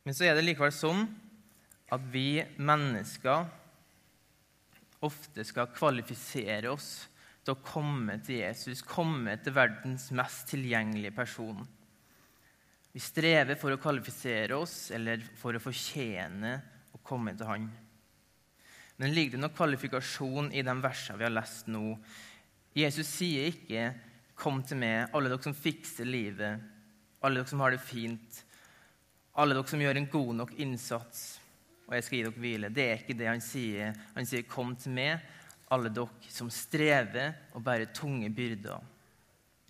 Men 0.09 0.15
så 0.17 0.25
er 0.25 0.33
det 0.33 0.41
likevel 0.41 0.71
sånn 0.73 1.03
at 1.93 2.05
vi 2.09 2.39
mennesker 2.57 3.43
ofte 5.05 5.45
skal 5.45 5.69
kvalifisere 5.69 6.71
oss 6.71 6.87
til 7.45 7.53
å 7.53 7.61
komme 7.61 8.15
til 8.25 8.39
Jesus, 8.39 8.81
komme 8.81 9.35
til 9.37 9.53
verdens 9.53 10.07
mest 10.17 10.49
tilgjengelige 10.49 11.13
person. 11.13 11.61
Vi 12.89 13.03
strever 13.05 13.53
for 13.61 13.69
å 13.77 13.77
kvalifisere 13.77 14.57
oss 14.57 14.89
eller 14.97 15.21
for 15.37 15.53
å 15.53 15.61
fortjene 15.61 16.55
å 16.89 17.03
komme 17.05 17.37
til 17.37 17.51
Han. 17.53 17.69
Men 18.97 19.13
ligger 19.13 19.37
det 19.37 19.45
noe 19.45 19.53
kvalifikasjon 19.61 20.49
i 20.57 20.65
de 20.65 20.77
versene 20.89 21.21
vi 21.21 21.29
har 21.29 21.37
lest 21.37 21.69
nå? 21.69 21.85
Jesus 22.73 23.13
sier 23.13 23.53
ikke 23.53 23.93
'Kom 24.33 24.63
til 24.63 24.77
meg, 24.81 25.11
alle 25.13 25.29
dere 25.29 25.43
som 25.43 25.53
fikser 25.53 26.05
livet', 26.05 26.61
alle 27.21 27.35
dere 27.35 27.47
som 27.47 27.59
har 27.59 27.69
det 27.69 27.85
fint', 27.85 28.48
alle 29.35 29.55
dere 29.55 29.67
som 29.67 29.81
gjør 29.81 29.99
en 29.99 30.09
god 30.11 30.31
nok 30.41 30.53
innsats, 30.59 31.39
og 31.87 31.95
jeg 31.95 32.05
skal 32.05 32.17
gi 32.17 32.23
dere 32.27 32.43
hvile. 32.43 32.69
Det 32.73 32.85
er 32.85 33.01
ikke 33.01 33.17
det 33.17 33.27
han 33.29 33.41
sier. 33.41 33.95
Han 34.15 34.25
sier, 34.25 34.43
'Kom 34.43 34.75
til 34.75 34.91
meg, 34.91 35.19
alle 35.71 35.89
dere 35.89 36.09
som 36.29 36.49
strever 36.49 37.35
og 37.53 37.63
bærer 37.63 37.93
tunge 37.93 38.29
byrder'. 38.29 38.83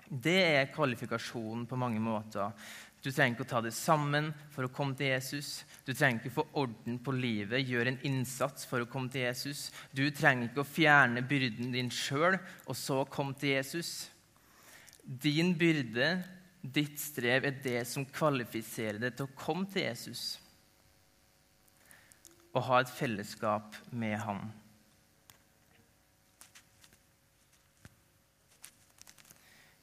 Det 0.09 0.41
er 0.57 0.73
kvalifikasjonen 0.73 1.67
på 1.67 1.75
mange 1.75 1.99
måter. 1.99 2.51
Du 2.99 3.11
trenger 3.11 3.37
ikke 3.37 3.45
å 3.45 3.49
ta 3.53 3.61
det 3.63 3.71
sammen 3.71 4.33
for 4.51 4.67
å 4.67 4.71
komme 4.75 4.97
til 4.99 5.13
Jesus. 5.13 5.63
Du 5.87 5.93
trenger 5.93 6.19
ikke 6.19 6.33
å 6.33 6.37
få 6.41 6.47
orden 6.65 6.97
på 6.99 7.13
livet, 7.15 7.63
gjøre 7.63 7.93
en 7.93 8.01
innsats 8.03 8.65
for 8.67 8.83
å 8.83 8.89
komme 8.91 9.07
til 9.13 9.21
Jesus. 9.21 9.69
Du 9.95 10.03
trenger 10.11 10.49
ikke 10.49 10.65
å 10.65 10.67
fjerne 10.67 11.23
byrden 11.23 11.71
din 11.71 11.91
sjøl 11.93 12.35
og 12.65 12.75
så 12.75 13.05
komme 13.07 13.37
til 13.39 13.55
Jesus. 13.55 14.09
Din 15.03 15.53
byrde, 15.55 16.09
ditt 16.61 16.99
strev, 16.99 17.45
er 17.45 17.59
det 17.63 17.81
som 17.87 18.05
kvalifiserer 18.05 18.99
deg 18.99 19.15
til 19.15 19.29
å 19.29 19.35
komme 19.39 19.67
til 19.71 19.85
Jesus 19.87 20.37
og 22.49 22.65
ha 22.65 22.79
et 22.81 22.91
fellesskap 22.91 23.75
med 23.93 24.17
ham. 24.23 24.41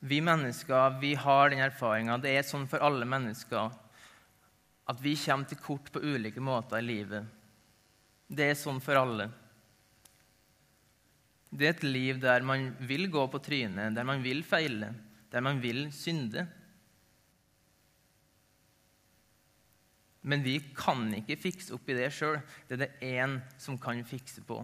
Vi 0.06 0.18
mennesker 0.22 0.98
vi 1.00 1.14
har 1.18 1.50
den 1.50 1.62
erfaringa. 1.64 2.18
Det 2.20 2.34
er 2.36 2.44
sånn 2.46 2.66
for 2.70 2.82
alle 2.84 3.06
mennesker 3.08 3.72
at 4.86 5.00
vi 5.02 5.16
kommer 5.18 5.48
til 5.50 5.62
kort 5.62 5.88
på 5.94 6.02
ulike 6.02 6.42
måter 6.42 6.82
i 6.82 6.86
livet. 6.86 7.26
Det 8.26 8.50
er 8.50 8.58
sånn 8.58 8.78
for 8.82 8.98
alle. 8.98 9.30
Det 11.50 11.66
er 11.66 11.74
et 11.74 11.86
liv 11.86 12.20
der 12.22 12.44
man 12.46 12.68
vil 12.86 13.08
gå 13.10 13.24
på 13.30 13.40
trynet, 13.42 13.94
der 13.96 14.06
man 14.06 14.22
vil 14.22 14.42
feile, 14.46 14.92
der 15.32 15.42
man 15.42 15.62
vil 15.62 15.86
synde. 15.94 16.44
Men 20.26 20.42
vi 20.42 20.58
kan 20.74 21.06
ikke 21.14 21.38
fikse 21.38 21.74
opp 21.76 21.86
i 21.90 21.94
det 21.94 22.08
sjøl. 22.14 22.40
Det 22.66 22.74
er 22.76 22.82
det 22.82 23.12
én 23.14 23.38
som 23.62 23.78
kan 23.78 24.02
fikse 24.06 24.42
på. 24.46 24.58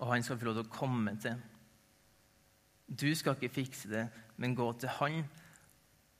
Og 0.00 0.08
han 0.08 0.24
skal 0.24 0.38
få 0.40 0.48
lov 0.48 0.56
til 0.56 0.64
å 0.64 0.72
komme 0.72 1.12
til. 1.20 1.36
Du 2.88 3.10
skal 3.14 3.36
ikke 3.36 3.60
fikse 3.60 3.90
det, 3.92 4.06
men 4.40 4.56
gå 4.56 4.66
til 4.80 4.90
han, 4.96 5.20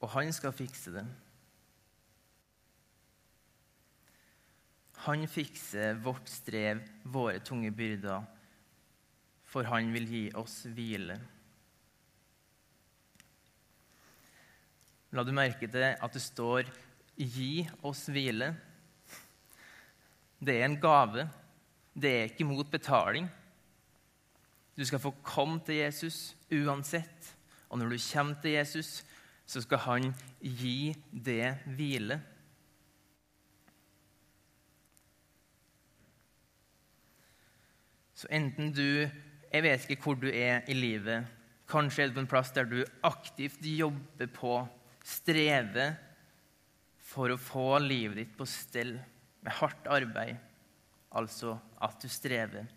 og 0.04 0.12
han 0.12 0.28
skal 0.37 0.52
fikse 0.54 0.92
det. 0.94 1.06
Han 5.06 5.25
fikser 5.25 5.97
vårt 6.04 6.28
strev, 6.28 6.85
våre 7.09 7.40
tunge 7.40 7.73
byrder, 7.73 8.28
for 9.49 9.64
han 9.66 9.88
vil 9.97 10.06
gi 10.12 10.23
oss 10.37 10.61
hvile. 10.68 11.16
La 15.16 15.25
du 15.26 15.32
merke 15.35 15.66
til 15.66 15.88
at 15.88 16.14
det 16.14 16.23
står 16.23 16.68
'gi 17.21 17.69
oss 17.83 18.09
hvile'? 18.09 18.55
Det 20.41 20.57
er 20.57 20.65
en 20.65 20.81
gave. 20.81 21.29
Det 21.95 22.11
er 22.11 22.23
ikke 22.31 22.45
mot 22.49 22.71
betaling. 22.71 23.29
Du 24.77 24.85
skal 24.85 24.99
få 24.99 25.12
komme 25.23 25.61
til 25.67 25.75
Jesus 25.75 26.37
uansett. 26.53 27.37
Og 27.69 27.79
når 27.79 27.89
du 27.89 27.99
kommer 28.12 28.41
til 28.43 28.50
Jesus, 28.50 29.05
så 29.47 29.61
skal 29.61 29.79
han 29.79 30.15
gi 30.41 30.95
det 31.12 31.59
hvile. 31.67 32.21
Så 38.15 38.29
enten 38.31 38.73
du 38.73 39.09
Jeg 39.53 39.62
vet 39.62 39.91
ikke 39.91 40.03
hvor 40.03 40.15
du 40.15 40.29
er 40.31 40.61
i 40.69 40.75
livet. 40.75 41.27
Kanskje 41.67 42.05
er 42.05 42.09
du 42.09 42.15
på 42.15 42.21
en 42.21 42.29
plass 42.31 42.53
der 42.55 42.65
du 42.65 42.85
aktivt 43.03 43.67
jobber 43.67 44.27
på, 44.27 44.69
strever 45.05 45.97
for 47.11 47.33
å 47.33 47.40
få 47.40 47.81
livet 47.83 48.21
ditt 48.21 48.37
på 48.38 48.47
stell 48.49 48.95
med 49.43 49.57
hardt 49.59 49.88
arbeid. 49.90 50.37
Altså 51.11 51.57
at 51.83 51.99
du 52.02 52.09
strever. 52.11 52.69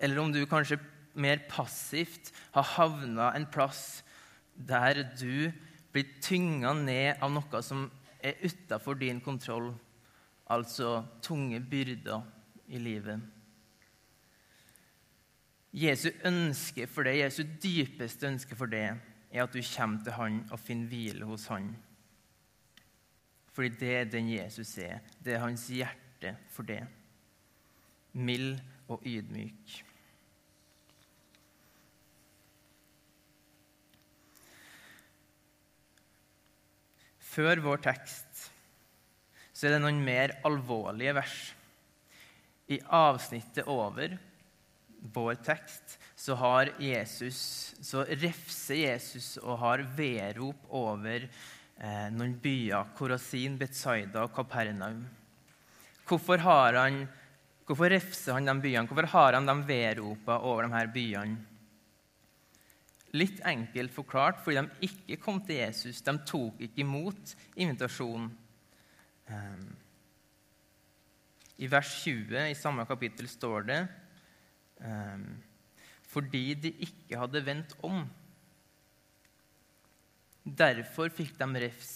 Eller 0.00 0.22
om 0.22 0.32
du 0.32 0.40
kanskje 0.48 0.80
mer 1.20 1.42
passivt 1.50 2.30
har 2.54 2.68
havna 2.76 3.32
en 3.36 3.48
plass 3.52 4.02
der 4.54 5.02
du 5.18 5.50
blir 5.92 6.06
tynga 6.22 6.72
ned 6.76 7.20
av 7.20 7.32
noe 7.34 7.62
som 7.66 7.88
er 8.22 8.38
utafor 8.44 8.98
din 9.00 9.20
kontroll, 9.24 9.72
altså 10.46 11.00
tunge 11.24 11.60
byrder 11.60 12.22
i 12.70 12.80
livet. 12.80 13.20
Jesu 15.70 16.10
ønske 16.26 16.86
for 16.90 17.06
det, 17.06 17.20
Jesu 17.20 17.44
dypeste 17.62 18.26
ønske 18.26 18.56
for 18.58 18.70
det, 18.70 18.88
er 19.30 19.44
at 19.44 19.54
du 19.54 19.60
kommer 19.62 20.02
til 20.02 20.16
Han 20.16 20.40
og 20.50 20.58
finner 20.58 20.90
hvile 20.90 21.28
hos 21.28 21.46
Han. 21.52 21.70
Fordi 23.60 23.76
det 23.76 23.88
er 23.92 24.06
den 24.08 24.28
Jesus 24.32 24.70
er. 24.80 25.02
Det 25.20 25.34
er 25.36 25.42
hans 25.42 25.66
hjerte 25.68 26.30
for 26.48 26.64
det. 26.64 26.80
Mild 28.16 28.54
og 28.88 29.02
ydmyk. 29.04 29.74
Før 37.20 37.60
vår 37.66 37.84
tekst 37.84 38.46
så 39.52 39.68
er 39.68 39.76
det 39.76 39.84
noen 39.84 40.00
mer 40.08 40.38
alvorlige 40.48 41.18
vers. 41.20 41.38
I 42.72 42.80
avsnittet 42.80 43.68
over 43.68 44.16
vår 45.12 45.44
tekst 45.44 46.00
så, 46.16 46.32
har 46.32 46.72
Jesus, 46.80 47.44
så 47.84 48.08
refser 48.08 48.86
Jesus 48.86 49.34
og 49.36 49.60
har 49.68 49.84
vedrop 50.00 50.64
over 50.80 51.28
eh, 51.28 51.48
noen 52.12 52.34
byer. 52.42 52.90
Korasin, 52.98 53.54
Betzaida 53.60 54.26
og 54.26 54.34
Kapernaum. 54.36 55.04
Hvorfor, 56.10 56.42
har 56.42 56.76
han, 56.76 57.04
hvorfor 57.64 57.92
refser 57.92 58.34
han 58.36 58.48
de 58.50 58.56
byene? 58.60 58.88
Hvorfor 58.90 59.08
har 59.12 59.38
han 59.38 59.46
de 59.46 59.54
vedropa 59.68 60.40
over 60.42 60.66
de 60.66 60.74
her 60.74 60.90
byene? 60.92 61.38
Litt 63.16 63.40
enkelt 63.46 63.90
forklart 63.90 64.38
fordi 64.44 64.60
de 64.60 64.86
ikke 64.86 65.18
kom 65.22 65.40
til 65.42 65.58
Jesus. 65.62 66.02
De 66.06 66.14
tok 66.26 66.60
ikke 66.62 66.84
imot 66.84 67.34
invitasjonen. 67.58 68.28
Ehm, 69.30 69.66
I 71.58 71.70
vers 71.70 71.90
20 72.04 72.50
i 72.50 72.58
samme 72.58 72.86
kapittel 72.88 73.28
står 73.30 73.66
det 73.70 73.80
ehm, 74.86 75.26
fordi 76.10 76.44
de 76.54 76.72
ikke 76.86 77.18
hadde 77.18 77.44
vendt 77.46 77.74
om. 77.86 78.04
Derfor 80.56 81.12
fikk 81.14 81.36
de 81.38 81.64
refs. 81.66 81.92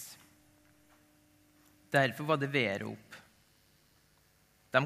Derfor 1.91 2.31
var 2.31 2.39
det 2.39 2.51
vedrop. 2.53 3.17
De, 4.75 4.81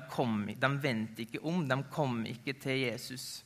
de 0.61 0.69
vendte 0.83 1.23
ikke 1.25 1.41
om, 1.41 1.63
de 1.65 1.77
kom 1.93 2.21
ikke 2.29 2.53
til 2.61 2.83
Jesus. 2.85 3.43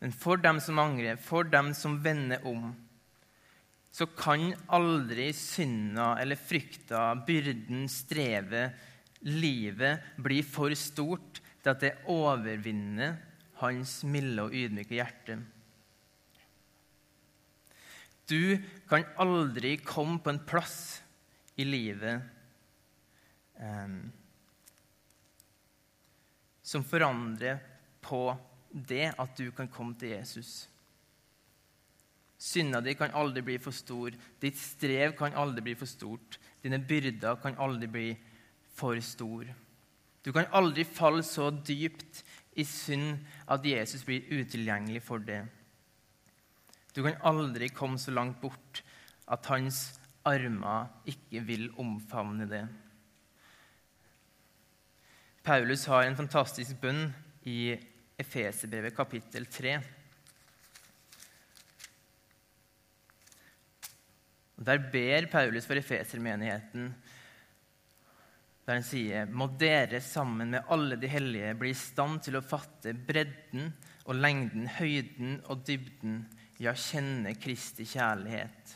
Men 0.00 0.12
for 0.12 0.40
dem 0.40 0.60
som 0.60 0.80
angrer, 0.80 1.16
for 1.16 1.48
dem 1.48 1.72
som 1.74 1.96
vender 2.04 2.44
om, 2.46 2.74
så 3.96 4.04
kan 4.12 4.50
aldri 4.76 5.30
synda 5.32 6.18
eller 6.20 6.36
frykta, 6.36 7.14
byrden, 7.24 7.86
strevet, 7.88 8.76
livet 9.24 10.12
bli 10.20 10.42
for 10.44 10.74
stort 10.76 11.40
til 11.62 11.72
at 11.72 11.80
det 11.80 11.94
overvinner 12.12 13.16
hans 13.62 14.02
milde 14.04 14.44
og 14.44 14.52
ydmyke 14.52 14.98
hjerte. 14.98 15.38
Du 18.26 18.58
kan 18.90 19.06
aldri 19.22 19.76
komme 19.78 20.18
på 20.22 20.32
en 20.32 20.42
plass 20.42 21.02
i 21.56 21.64
livet 21.64 22.22
um, 23.62 24.00
som 26.66 26.84
forandrer 26.84 27.60
på 28.02 28.22
det 28.70 29.12
at 29.14 29.38
du 29.38 29.50
kan 29.54 29.70
komme 29.70 29.94
til 29.98 30.16
Jesus. 30.16 30.66
Synda 32.36 32.82
di 32.84 32.94
kan 32.98 33.14
aldri 33.16 33.42
bli 33.46 33.56
for 33.62 33.72
stor. 33.72 34.14
Ditt 34.42 34.58
strev 34.60 35.14
kan 35.16 35.36
aldri 35.38 35.62
bli 35.70 35.76
for 35.78 35.88
stort. 35.88 36.38
Dine 36.62 36.82
byrder 36.82 37.38
kan 37.42 37.56
aldri 37.62 37.88
bli 37.88 38.08
for 38.76 38.98
stor. 39.00 39.46
Du 40.26 40.32
kan 40.34 40.50
aldri 40.52 40.84
falle 40.84 41.22
så 41.22 41.48
dypt 41.54 42.24
i 42.58 42.64
synd 42.66 43.22
at 43.48 43.64
Jesus 43.64 44.04
blir 44.04 44.26
utilgjengelig 44.34 45.02
for 45.06 45.22
det. 45.22 45.44
Du 46.96 47.02
kan 47.04 47.18
aldri 47.28 47.68
komme 47.76 48.00
så 48.00 48.12
langt 48.14 48.38
bort 48.40 48.80
at 49.28 49.44
hans 49.52 49.98
armer 50.24 50.86
ikke 51.04 51.42
vil 51.44 51.66
omfavne 51.76 52.46
det. 52.48 52.62
Paulus 55.44 55.84
har 55.92 56.06
en 56.06 56.16
fantastisk 56.16 56.78
bønn 56.80 57.10
i 57.44 57.76
Efeserbrevet 58.16 58.96
kapittel 58.96 59.44
3. 59.44 59.74
Der 64.56 64.80
ber 64.88 65.28
Paulus 65.28 65.68
for 65.68 65.76
efesermenigheten, 65.76 66.88
der 68.64 68.72
han 68.72 68.88
sier 68.88 69.28
Må 69.28 69.50
dere 69.60 70.00
sammen 70.00 70.56
med 70.56 70.72
alle 70.72 70.96
de 70.96 71.12
hellige 71.12 71.52
bli 71.60 71.74
i 71.74 71.76
stand 71.76 72.24
til 72.24 72.40
å 72.40 72.42
fatte 72.42 72.96
bredden 72.96 73.68
og 74.06 74.16
lengden, 74.16 74.64
høyden 74.80 75.42
og 75.44 75.60
dybden 75.68 76.22
ja, 76.62 76.72
kjenne 76.72 77.34
Kristi 77.38 77.86
kjærlighet. 77.88 78.74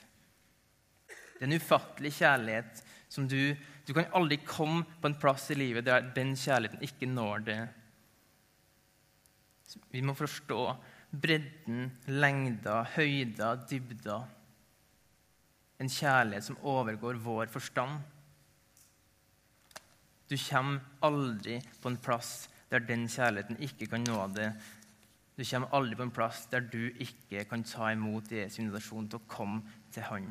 Det 1.09 1.45
er 1.47 1.49
en 1.49 1.57
ufattelig 1.57 2.13
kjærlighet 2.19 2.83
som 3.11 3.29
du 3.29 3.57
Du 3.89 3.95
kan 3.97 4.13
aldri 4.15 4.37
komme 4.47 4.85
på 5.03 5.09
en 5.09 5.17
plass 5.19 5.49
i 5.51 5.57
livet 5.57 5.83
der 5.83 6.05
den 6.15 6.37
kjærligheten 6.39 6.85
ikke 6.85 7.09
når 7.11 7.41
det. 7.43 7.61
Vi 9.91 10.03
må 10.05 10.15
forstå 10.15 10.77
bredden, 11.11 11.89
lengda, 12.07 12.85
høyda, 12.95 13.57
dybda. 13.67 14.21
En 15.81 15.91
kjærlighet 15.91 16.45
som 16.45 16.61
overgår 16.63 17.19
vår 17.25 17.51
forstand. 17.51 17.99
Du 20.31 20.37
kommer 20.39 20.85
aldri 21.03 21.59
på 21.83 21.91
en 21.91 21.99
plass 21.99 22.49
der 22.71 22.85
den 22.87 23.09
kjærligheten 23.11 23.59
ikke 23.59 23.91
kan 23.91 24.07
nå 24.07 24.29
det 24.37 24.53
du 25.41 25.47
kommer 25.49 25.73
aldri 25.73 25.97
på 25.97 26.05
en 26.05 26.13
plass 26.13 26.45
der 26.53 26.67
du 26.69 26.91
ikke 27.01 27.47
kan 27.49 27.63
ta 27.65 27.89
imot 27.95 28.29
Jesu 28.35 28.61
invitasjon 28.61 29.07
til 29.09 29.21
å 29.21 29.29
komme 29.31 29.79
til 29.95 30.05
Han. 30.11 30.27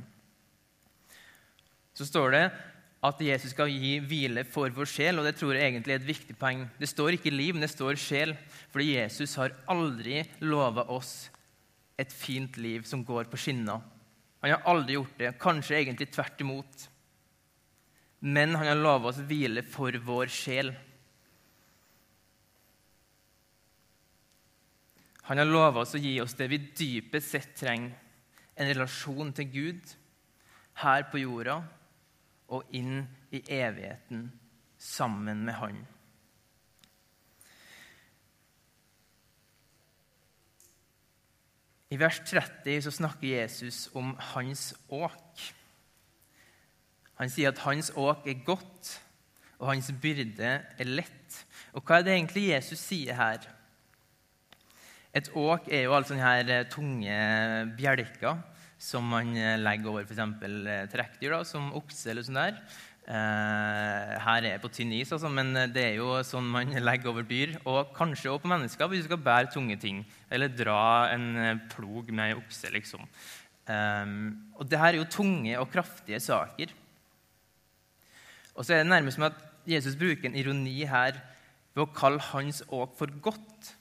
Så 1.98 2.06
står 2.06 2.36
det 2.36 2.44
at 3.04 3.22
Jesus 3.24 3.56
skal 3.56 3.72
gi 3.72 3.96
hvile 4.04 4.44
for 4.48 4.70
vår 4.76 4.88
sjel, 4.92 5.20
og 5.20 5.26
det 5.26 5.34
tror 5.40 5.56
jeg 5.56 5.72
egentlig 5.72 5.96
er 5.96 6.02
et 6.02 6.10
viktig 6.12 6.36
poeng. 6.38 6.66
Det 6.78 6.90
står 6.92 7.16
ikke 7.16 7.34
liv, 7.34 7.56
men 7.56 7.64
det 7.64 7.72
står 7.72 7.98
sjel, 8.00 8.36
fordi 8.70 8.92
Jesus 9.00 9.34
har 9.40 9.56
aldri 9.72 10.22
lova 10.44 10.86
oss 10.94 11.30
et 12.00 12.12
fint 12.14 12.60
liv 12.60 12.86
som 12.88 13.02
går 13.08 13.32
på 13.32 13.40
skinner. 13.40 13.82
Han 14.44 14.54
har 14.54 14.68
aldri 14.70 14.96
gjort 15.00 15.18
det, 15.20 15.34
kanskje 15.42 15.80
egentlig 15.80 16.12
tvert 16.14 16.44
imot. 16.44 16.86
Men 18.20 18.54
han 18.60 18.68
har 18.68 18.80
lova 18.80 19.10
oss 19.12 19.24
hvile 19.26 19.64
for 19.68 19.96
vår 20.06 20.32
sjel. 20.32 20.74
Han 25.30 25.38
har 25.38 25.46
lova 25.46 25.84
oss 25.84 25.94
å 25.94 26.02
gi 26.02 26.16
oss 26.24 26.34
det 26.34 26.48
vi 26.50 26.58
dypest 26.58 27.36
sett 27.36 27.52
trenger, 27.60 27.94
en 28.58 28.68
relasjon 28.68 29.30
til 29.38 29.46
Gud 29.54 29.92
her 30.82 31.06
på 31.12 31.22
jorda 31.22 31.60
og 32.50 32.74
inn 32.76 33.04
i 33.30 33.44
evigheten 33.46 34.26
sammen 34.82 35.46
med 35.46 35.56
Han. 35.60 35.78
I 41.94 42.02
vers 42.02 42.20
30 42.26 42.82
så 42.88 42.96
snakker 42.98 43.28
Jesus 43.30 43.86
om 43.98 44.12
hans 44.34 44.72
åk. 44.90 45.46
Han 47.22 47.30
sier 47.30 47.54
at 47.54 47.62
hans 47.68 47.94
åk 47.98 48.26
er 48.30 48.44
godt, 48.46 48.92
og 49.62 49.72
hans 49.72 49.94
byrde 50.02 50.52
er 50.80 50.90
lett. 50.90 51.40
Og 51.74 51.86
hva 51.86 52.00
er 52.00 52.06
det 52.06 52.18
egentlig 52.18 52.50
Jesus 52.50 52.82
sier 52.82 53.18
her? 53.18 53.46
Et 55.18 55.30
åk 55.34 55.66
er 55.74 55.88
jo 55.88 55.96
altså 55.98 56.18
her 56.20 56.50
eh, 56.54 56.68
tunge 56.70 57.14
bjelker 57.80 58.44
som 58.80 59.08
man 59.10 59.32
eh, 59.34 59.58
legger 59.58 59.90
over 59.90 60.06
f.eks. 60.06 60.22
Eh, 60.46 60.84
trekkdyr, 60.92 61.34
som 61.50 61.72
okse 61.80 62.12
eller 62.12 62.26
sånn 62.26 62.38
der. 62.38 62.62
her 63.10 64.44
er 64.44 64.52
jeg 64.52 64.62
på 64.62 64.70
tynn 64.70 64.92
is, 64.94 65.10
altså, 65.16 65.32
men 65.34 65.48
det 65.74 65.82
er 65.82 65.96
jo 65.98 66.20
sånn 66.22 66.46
man 66.46 66.76
legger 66.90 67.10
over 67.10 67.26
dyr. 67.26 67.56
Og 67.66 67.90
kanskje 67.96 68.30
også 68.30 68.44
på 68.44 68.52
mennesker 68.52 68.92
hvis 68.92 69.02
du 69.02 69.10
skal 69.10 69.24
bære 69.26 69.50
tunge 69.56 69.80
ting. 69.82 70.04
Eller 70.30 70.54
dra 70.54 71.10
en 71.16 71.58
plog 71.74 72.12
med 72.14 72.28
ei 72.28 72.38
okse, 72.38 72.70
liksom. 72.76 73.10
og 73.70 74.70
det 74.70 74.78
her 74.82 74.94
er 74.94 75.00
jo 75.02 75.10
tunge 75.10 75.58
og 75.62 75.74
kraftige 75.74 76.22
saker. 76.22 76.72
Og 78.54 78.62
så 78.62 78.76
er 78.76 78.84
det 78.84 78.94
nærmest 78.94 79.18
som 79.18 79.26
at 79.26 79.42
Jesus 79.70 79.98
bruker 79.98 80.30
en 80.30 80.38
ironi 80.38 80.84
her 80.86 81.18
ved 81.74 81.86
å 81.86 81.92
kalle 81.98 82.22
hans 82.30 82.62
åk 82.70 82.94
for 82.98 83.10
godt. 83.26 83.74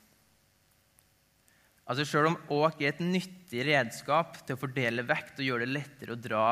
Altså 1.88 2.05
Selv 2.05 2.33
om 2.33 2.40
åk 2.53 2.83
er 2.83 2.92
et 2.92 3.05
nyttig 3.05 3.64
redskap 3.70 4.42
til 4.44 4.57
å 4.57 4.61
fordele 4.61 5.07
vekt 5.09 5.40
og 5.40 5.46
gjøre 5.46 5.64
det 5.64 5.77
lettere 5.79 6.14
å 6.14 6.20
dra 6.20 6.48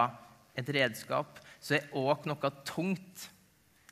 et 0.57 0.69
redskap, 0.73 1.43
så 1.61 1.77
er 1.77 1.91
åk 1.93 2.25
noe 2.25 2.53
tungt. 2.65 3.27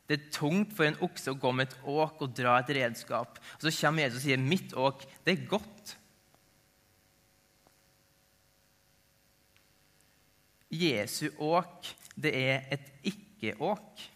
Det 0.09 0.17
er 0.17 0.31
tungt 0.33 0.73
for 0.77 0.89
en 0.89 0.97
okse 1.05 1.33
å 1.33 1.41
gå 1.41 1.53
med 1.53 1.69
et 1.69 1.77
åk 1.85 2.25
og 2.25 2.33
dra 2.37 2.57
et 2.61 2.73
redskap. 2.77 3.37
Og 3.57 3.67
Så 3.67 3.75
kommer 3.77 4.07
Jesus 4.07 4.23
og 4.23 4.25
sier, 4.25 4.41
'Mitt 4.41 4.73
åk, 4.73 5.05
det 5.25 5.33
er 5.33 5.47
godt'. 5.49 5.97
Jesu 10.75 11.31
åk, 11.39 11.87
det 12.17 12.35
er 12.35 12.65
et 12.73 12.91
ikke-åk. 13.05 14.11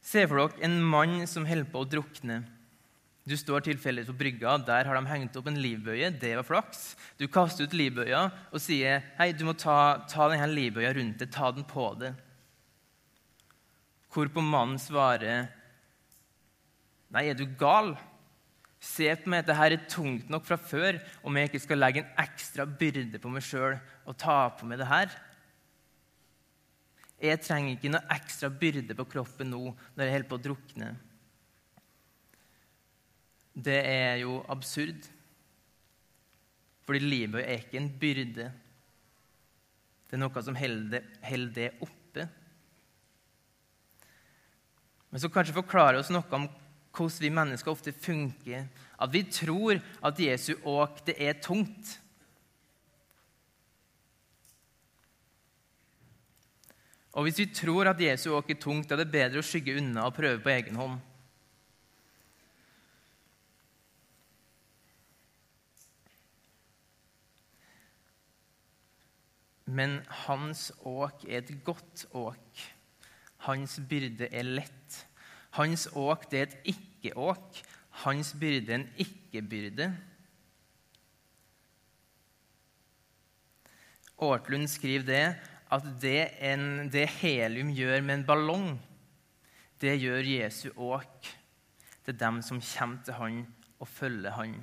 Se 0.00 0.26
for 0.28 0.36
dere 0.36 0.64
en 0.64 0.82
mann 0.82 1.26
som 1.26 1.46
holder 1.48 1.68
på 1.72 1.82
å 1.82 1.88
drukne. 1.88 2.42
Du 3.22 3.36
står 3.38 3.62
tilfeldigvis 3.62 4.10
på 4.10 4.18
brygga, 4.18 4.56
der 4.66 4.88
har 4.88 4.98
de 4.98 5.06
hengt 5.06 5.36
opp 5.38 5.46
en 5.46 5.60
livbøye. 5.62 6.10
Det 6.18 6.34
var 6.40 6.46
flaks. 6.46 6.96
Du 7.20 7.28
kaster 7.30 7.68
ut 7.68 7.76
livbøya 7.76 8.24
og 8.50 8.62
sier 8.62 9.04
hei, 9.20 9.30
du 9.30 9.44
må 9.46 9.54
ta, 9.54 10.02
ta 10.10 10.26
denne 10.32 10.48
livbøya 10.50 10.90
rundt 10.96 11.22
deg, 11.22 11.30
ta 11.30 11.52
den 11.54 11.66
på 11.68 11.86
deg. 12.00 12.18
Hvorpå 14.12 14.42
mannen 14.44 14.80
svarer 14.82 15.46
nei, 17.12 17.28
er 17.28 17.38
du 17.38 17.46
gal? 17.46 17.94
Se 18.82 19.06
på 19.22 19.30
meg, 19.30 19.46
dette 19.46 19.68
er 19.70 19.78
tungt 19.86 20.26
nok 20.32 20.42
fra 20.48 20.58
før 20.58 20.98
om 21.22 21.36
jeg 21.38 21.52
ikke 21.52 21.62
skal 21.62 21.78
legge 21.78 22.02
en 22.02 22.24
ekstra 22.24 22.66
byrde 22.66 23.20
på 23.22 23.30
meg 23.30 23.46
sjøl 23.46 23.76
og 23.78 24.18
ta 24.18 24.40
på 24.58 24.66
meg 24.66 24.82
det 24.82 24.90
her. 24.90 25.14
Jeg 27.22 27.38
trenger 27.46 27.76
ikke 27.76 27.94
noe 27.94 28.02
ekstra 28.18 28.50
byrde 28.50 28.98
på 28.98 29.06
kroppen 29.14 29.54
nå 29.54 29.62
når 29.70 30.02
jeg 30.02 30.14
holder 30.16 30.30
på 30.32 30.40
å 30.40 30.46
drukne 30.48 30.92
det 33.52 33.80
er 33.84 34.16
jo 34.22 34.40
absurd. 34.50 35.08
Fordi 36.86 36.98
livet 36.98 37.44
er 37.44 37.60
ikke 37.60 37.80
en 37.80 37.90
byrde. 38.00 38.48
Det 40.08 40.18
er 40.18 40.20
noe 40.20 40.44
som 40.44 40.56
holder 40.58 41.52
det 41.54 41.70
oppe. 41.80 42.26
Men 45.12 45.20
så 45.20 45.28
kanskje 45.32 45.56
forklare 45.56 46.00
oss 46.00 46.10
noe 46.12 46.24
om 46.36 46.48
hvordan 46.92 47.24
vi 47.24 47.32
mennesker 47.32 47.72
ofte 47.72 47.92
funker. 47.92 48.66
At 49.00 49.12
vi 49.12 49.22
tror 49.28 49.80
at 50.04 50.20
Jesu 50.20 50.54
åk, 50.68 51.04
det 51.06 51.16
er 51.20 51.40
tungt. 51.40 51.98
Og 57.12 57.26
hvis 57.26 57.42
vi 57.42 57.46
tror 57.52 57.90
at 57.90 58.00
Jesu 58.00 58.30
åk 58.32 58.50
er 58.50 58.60
tungt, 58.60 58.92
er 58.92 59.00
det 59.00 59.12
bedre 59.12 59.40
å 59.40 59.44
skygge 59.44 59.76
unna 59.80 60.06
og 60.08 60.16
prøve 60.16 60.40
på 60.40 60.52
egen 60.52 60.78
hånd. 60.80 61.00
Men 69.72 70.00
hans 70.26 70.68
åk 70.84 71.24
er 71.24 71.40
et 71.40 71.52
godt 71.64 72.04
åk. 72.12 72.64
Hans 73.46 73.78
byrde 73.88 74.28
er 74.28 74.44
lett. 74.44 74.98
Hans 75.56 75.86
åk 75.96 76.28
det 76.30 76.40
er 76.40 76.50
et 76.50 76.72
ikke-åk. 76.74 77.62
Hans 78.04 78.34
byrde 78.36 78.72
er 78.72 78.82
en 78.82 78.90
ikke-byrde. 79.00 79.88
Aartlund 84.22 84.68
skriver 84.70 85.08
det 85.08 85.24
at 85.72 85.86
det, 86.02 86.28
en, 86.44 86.90
det 86.92 87.08
helium 87.18 87.72
gjør 87.74 88.04
med 88.04 88.20
en 88.20 88.26
ballong, 88.28 88.68
det 89.80 89.96
gjør 89.98 90.28
Jesu 90.28 90.68
åk 90.76 91.30
til 92.04 92.18
dem 92.20 92.42
som 92.44 92.60
kommer 92.62 93.02
til 93.02 93.16
han 93.18 93.40
og 93.80 93.88
følger 93.88 94.36
han. 94.36 94.54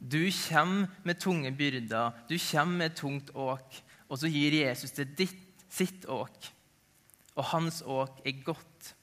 Du 0.00 0.30
kommer 0.48 0.88
med 1.04 1.20
tunge 1.20 1.52
byrder, 1.52 2.14
du 2.28 2.38
kommer 2.38 2.86
med 2.86 2.96
tungt 2.96 3.30
åk, 3.36 3.82
og 4.08 4.18
så 4.18 4.30
gir 4.32 4.56
Jesus 4.62 4.94
det 4.96 5.10
ditt, 5.18 5.64
sitt 5.70 6.06
åk. 6.08 6.48
Og 7.36 7.44
hans 7.52 7.82
åk 7.86 8.22
er 8.26 8.40
godt. 8.44 8.94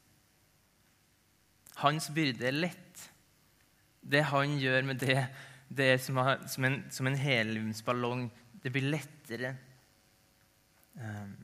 Hans 1.84 2.10
byrde 2.14 2.50
er 2.50 2.58
lett. 2.58 3.04
Det 4.02 4.24
han 4.32 4.58
gjør 4.58 4.88
med 4.90 5.00
det, 5.04 5.20
det 5.70 5.92
er 5.94 6.02
som, 6.02 6.18
en, 6.66 6.80
som 6.92 7.08
en 7.08 7.20
heliumsballong. 7.20 8.28
Det 8.64 8.74
blir 8.74 8.90
lettere. 8.90 9.54
Um, 10.98 11.36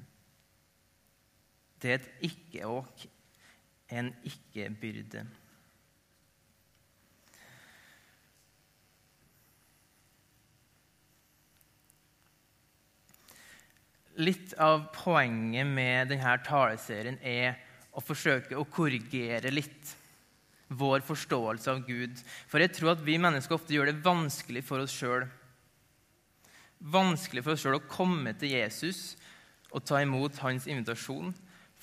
det 1.81 1.91
er 1.91 1.99
et 1.99 2.29
ikke-åk, 2.31 3.05
en 3.93 4.13
ikke-byrde. 4.25 5.25
Litt 14.21 14.53
av 14.61 14.87
poenget 14.93 15.65
med 15.65 16.11
denne 16.13 16.35
taleserien 16.45 17.17
er 17.25 17.55
å 17.93 18.01
forsøke 18.01 18.57
å 18.57 18.67
korrigere 18.69 19.49
litt 19.53 19.93
vår 20.73 21.03
forståelse 21.05 21.71
av 21.71 21.81
Gud. 21.87 22.19
For 22.49 22.61
jeg 22.61 22.73
tror 22.75 22.93
at 22.93 23.03
vi 23.05 23.17
mennesker 23.21 23.57
ofte 23.57 23.73
gjør 23.73 23.89
det 23.89 24.03
vanskelig 24.05 24.63
for 24.65 24.83
oss 24.83 24.93
sjøl. 24.93 25.25
Vanskelig 26.93 27.43
for 27.45 27.55
oss 27.55 27.63
sjøl 27.63 27.79
å 27.79 27.87
komme 27.89 28.35
til 28.37 28.53
Jesus 28.53 29.15
og 29.73 29.85
ta 29.87 30.01
imot 30.03 30.37
hans 30.43 30.67
invitasjon. 30.69 31.33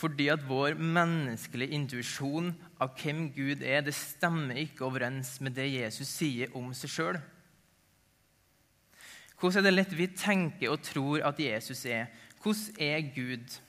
Fordi 0.00 0.30
at 0.32 0.46
vår 0.48 0.78
menneskelige 0.80 1.76
intuisjon 1.76 2.54
av 2.80 2.94
hvem 2.96 3.26
Gud 3.34 3.60
er, 3.66 3.82
det 3.84 3.96
stemmer 3.96 4.56
ikke 4.62 4.86
overens 4.86 5.34
med 5.44 5.58
det 5.58 5.68
Jesus 5.74 6.08
sier 6.08 6.54
om 6.56 6.70
seg 6.76 6.94
sjøl. 6.94 7.20
Hvordan 9.40 9.64
er 9.64 9.70
det 9.70 9.76
lett 9.78 9.96
vi 9.96 10.06
tenker 10.12 10.72
og 10.74 10.82
tror 10.84 11.24
at 11.24 11.40
Jesus 11.40 11.86
er? 11.88 12.10
Hvordan 12.42 12.80
er 12.84 13.06
Gud? 13.14 13.60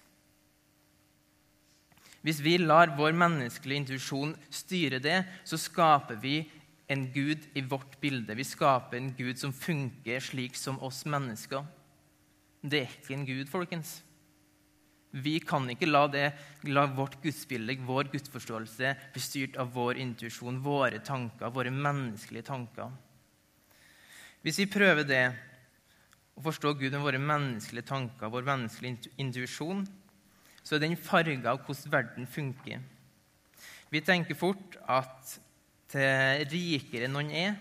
Hvis 2.21 2.41
vi 2.43 2.57
lar 2.59 2.91
vår 2.97 3.15
menneskelige 3.17 3.81
intuisjon 3.81 4.35
styre 4.53 4.99
det, 5.01 5.23
så 5.47 5.57
skaper 5.57 6.19
vi 6.21 6.43
en 6.91 7.07
Gud 7.13 7.47
i 7.55 7.63
vårt 7.63 7.95
bilde. 8.03 8.35
Vi 8.35 8.45
skaper 8.45 8.99
en 8.99 9.13
Gud 9.17 9.39
som 9.39 9.53
funker 9.55 10.21
slik 10.21 10.59
som 10.59 10.77
oss 10.83 11.05
mennesker. 11.09 11.63
Det 12.61 12.83
er 12.83 12.97
ikke 12.99 13.15
en 13.15 13.25
Gud, 13.25 13.47
folkens. 13.49 14.01
Vi 15.11 15.39
kan 15.43 15.65
ikke 15.71 15.89
la, 15.89 16.05
det, 16.07 16.27
la 16.67 16.85
vårt 16.95 17.17
gudsbilde, 17.23 17.79
vår 17.87 18.11
gudsforståelse, 18.13 18.91
bli 19.15 19.23
styrt 19.23 19.57
av 19.59 19.71
vår 19.75 19.99
intuisjon, 20.03 20.61
våre 20.63 21.01
tanker, 21.03 21.51
våre 21.51 21.71
menneskelige 21.73 22.47
tanker. 22.47 22.91
Hvis 24.45 24.61
vi 24.61 24.69
prøver 24.71 25.07
det, 25.07 25.25
å 26.41 26.47
forstå 26.49 26.73
Gud 26.79 26.95
med 26.95 27.03
våre 27.05 27.21
menneskelige 27.21 27.87
tanker, 27.91 28.31
vår 28.33 28.47
menneskelige 28.47 29.13
intuisjon, 29.21 29.85
så 30.61 30.75
er 30.75 30.83
den 30.83 30.97
farga 30.97 31.53
av 31.53 31.61
hvordan 31.65 31.93
verden 31.93 32.29
funker. 32.29 32.81
Vi 33.91 34.01
tenker 34.05 34.37
fort 34.39 34.77
at 34.89 35.37
til 35.91 36.45
rikere 36.49 37.09
noen 37.11 37.31
er, 37.35 37.55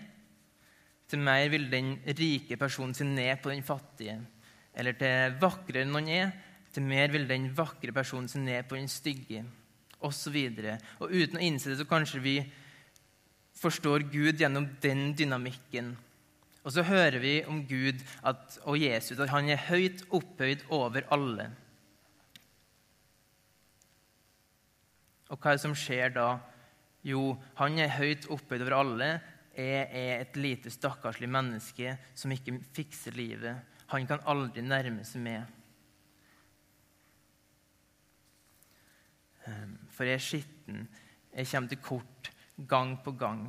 til 1.11 1.19
mer 1.19 1.49
vil 1.51 1.67
den 1.71 1.97
rike 2.15 2.55
personen 2.57 2.95
se 2.95 3.03
ned 3.03 3.41
på 3.43 3.51
den 3.51 3.65
fattige. 3.67 4.15
Eller 4.71 4.95
til 4.95 5.35
vakrere 5.41 5.89
noen 5.89 6.07
er, 6.07 6.31
til 6.71 6.85
mer 6.87 7.11
vil 7.11 7.27
den 7.27 7.49
vakre 7.55 7.91
personen 7.91 8.31
se 8.31 8.39
ned 8.39 8.63
på 8.69 8.79
den 8.79 8.87
stygge. 8.89 9.43
Og, 10.01 10.13
så 10.15 10.31
videre. 10.33 10.79
og 10.97 11.11
uten 11.11 11.37
å 11.37 11.43
innse 11.45 11.69
det, 11.69 11.77
så 11.77 11.85
kanskje 11.85 12.23
vi 12.23 12.37
forstår 13.61 14.07
Gud 14.09 14.39
gjennom 14.39 14.65
den 14.81 15.11
dynamikken. 15.13 15.91
Og 16.61 16.73
så 16.75 16.83
hører 16.85 17.17
vi 17.21 17.33
om 17.49 17.63
Gud 17.65 18.03
at, 18.27 18.59
og 18.69 18.77
Jesus 18.77 19.19
at 19.19 19.31
han 19.33 19.49
er 19.49 19.63
høyt 19.69 20.03
opphøyd 20.13 20.67
over 20.69 21.07
alle. 21.13 21.49
Og 25.31 25.39
hva 25.39 25.53
er 25.53 25.57
det 25.57 25.63
som 25.63 25.77
skjer 25.77 26.13
da? 26.13 26.27
Jo, 27.07 27.33
han 27.57 27.79
er 27.81 27.95
høyt 27.95 28.27
opphøyd 28.29 28.65
over 28.67 28.77
alle. 28.77 29.09
Jeg 29.57 29.87
er 29.89 30.21
et 30.21 30.37
lite, 30.37 30.71
stakkarslig 30.71 31.29
menneske 31.31 31.95
som 32.15 32.31
ikke 32.31 32.59
fikser 32.75 33.15
livet. 33.17 33.57
Han 33.91 34.05
kan 34.07 34.21
aldri 34.29 34.61
nærme 34.63 35.03
seg 35.07 35.25
med. 35.25 35.57
Ehm, 39.49 39.73
for 39.91 40.07
jeg 40.07 40.19
er 40.19 40.23
skitten. 40.23 40.85
Jeg 41.33 41.49
kommer 41.49 41.71
til 41.71 41.81
kort 41.83 42.31
gang 42.69 42.95
på 43.03 43.11
gang. 43.17 43.47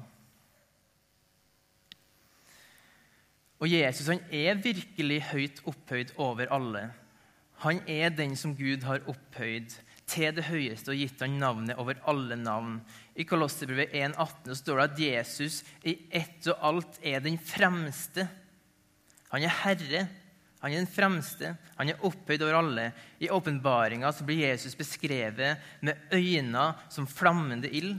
Og 3.63 3.71
Jesus 3.71 4.09
han 4.11 4.23
er 4.35 4.59
virkelig 4.59 5.21
høyt 5.31 5.63
opphøyd 5.71 6.17
over 6.21 6.51
alle. 6.51 6.89
Han 7.63 7.79
er 7.87 8.11
den 8.11 8.35
som 8.39 8.57
Gud 8.59 8.83
har 8.83 9.05
opphøyd 9.07 9.71
til 10.11 10.35
det 10.35 10.49
høyeste 10.49 10.91
og 10.91 10.99
gitt 10.99 11.23
han 11.23 11.39
navnet 11.39 11.79
over 11.79 12.01
alle 12.11 12.35
navn. 12.41 12.81
I 13.15 13.23
Kolosserbrevet 13.29 13.95
1,18 13.95 14.59
står 14.59 14.81
det 14.81 14.89
at 14.89 15.03
Jesus 15.05 15.61
i 15.87 15.95
ett 16.11 16.51
og 16.51 16.67
alt 16.73 16.99
er 17.07 17.23
den 17.23 17.39
fremste. 17.39 18.27
Han 19.31 19.47
er 19.47 19.55
herre. 19.63 20.05
Han 20.63 20.75
er 20.75 20.83
den 20.83 20.91
fremste. 20.91 21.55
Han 21.79 21.93
er 21.93 22.03
opphøyd 22.03 22.43
over 22.43 22.59
alle. 22.59 22.91
I 23.23 23.31
åpenbaringa 23.31 24.11
blir 24.27 24.49
Jesus 24.49 24.75
beskrevet 24.79 25.63
med 25.87 26.03
øyne 26.11 26.73
som 26.91 27.07
flammende 27.07 27.71
ild, 27.71 27.95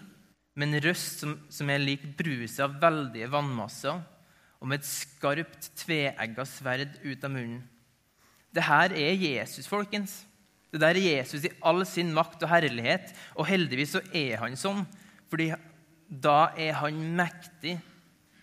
med 0.60 0.67
en 0.67 0.84
røst 0.84 1.23
som, 1.23 1.38
som 1.49 1.71
er 1.71 1.82
lik 1.82 2.04
bruset 2.19 2.62
av 2.67 2.76
veldige 2.84 3.32
vannmasser 3.32 4.04
og 4.63 4.69
med 4.71 4.80
et 4.80 4.88
skarpt, 4.88 5.73
tveegga 5.76 6.45
sverd 6.47 6.93
ut 7.04 7.26
av 7.28 7.32
munnen. 7.34 7.60
Det 8.54 8.63
her 8.63 8.93
er 8.95 9.17
Jesus, 9.19 9.67
folkens. 9.67 10.21
Det 10.71 10.80
der 10.80 10.95
er 10.95 11.17
Jesus 11.19 11.43
i 11.43 11.52
all 11.67 11.84
sin 11.86 12.13
makt 12.15 12.45
og 12.45 12.52
herlighet. 12.54 13.12
Og 13.36 13.49
heldigvis 13.49 13.97
så 13.97 14.02
er 14.15 14.39
han 14.39 14.56
sånn, 14.58 14.86
fordi 15.28 15.49
da 16.08 16.54
er 16.56 16.78
han 16.80 17.02
mektig 17.17 17.76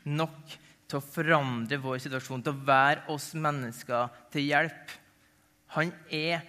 nok 0.05 0.59
til 0.91 0.99
å 0.99 1.07
forandre 1.07 1.81
vår 1.81 2.03
situasjon, 2.05 2.45
til 2.45 2.53
å 2.53 2.67
være 2.69 3.07
oss 3.15 3.31
mennesker 3.39 4.13
til 4.35 4.49
hjelp. 4.51 4.95
Han 5.79 5.95
er 6.13 6.45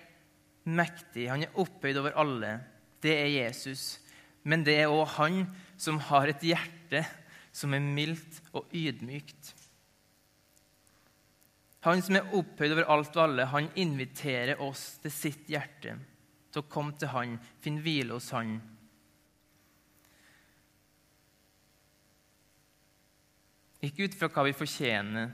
mektig, 0.67 1.29
han 1.31 1.45
er 1.47 1.55
opphøyd 1.63 2.01
over 2.01 2.19
alle. 2.19 2.57
Det 2.99 3.15
er 3.21 3.31
Jesus. 3.37 4.01
Men 4.43 4.65
det 4.67 4.81
er 4.81 4.91
òg 4.91 5.07
han 5.15 5.45
som 5.79 6.01
har 6.11 6.27
et 6.27 6.43
hjerte 6.51 7.05
som 7.55 7.71
er 7.77 7.83
mildt 7.83 8.43
og 8.51 8.67
ydmykt. 8.75 9.55
Han 11.85 12.01
som 12.05 12.17
er 12.17 12.33
opphøyd 12.37 12.75
over 12.75 12.89
alt 12.93 13.15
og 13.17 13.23
alle, 13.23 13.47
han 13.49 13.71
inviterer 13.79 14.59
oss 14.61 14.99
til 15.01 15.13
sitt 15.13 15.49
hjerte, 15.49 15.95
til 16.53 16.61
å 16.61 16.69
komme 16.69 16.93
til 16.99 17.09
han, 17.09 17.39
finne 17.63 17.81
hvile 17.81 18.13
hos 18.17 18.29
han. 18.35 18.59
Ikke 23.81 24.05
ut 24.05 24.17
fra 24.17 24.29
hva 24.29 24.45
vi 24.45 24.53
fortjener, 24.53 25.31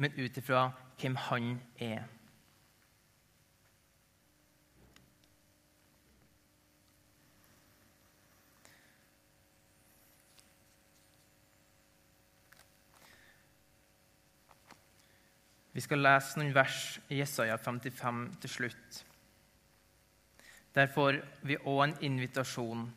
men 0.00 0.14
ut 0.16 0.38
ifra 0.38 0.68
hvem 1.00 1.18
han 1.26 1.52
er. 1.82 2.06
Vi 15.70 15.82
skal 15.84 16.02
lese 16.02 16.40
noen 16.40 16.54
vers 16.54 16.98
i 17.12 17.20
Jesaja 17.20 17.54
55 17.58 18.24
til 18.42 18.50
slutt. 18.50 19.04
Der 20.74 20.90
får 20.90 21.20
vi 21.46 21.58
òg 21.62 21.82
en 21.84 21.96
invitasjon. 22.10 22.88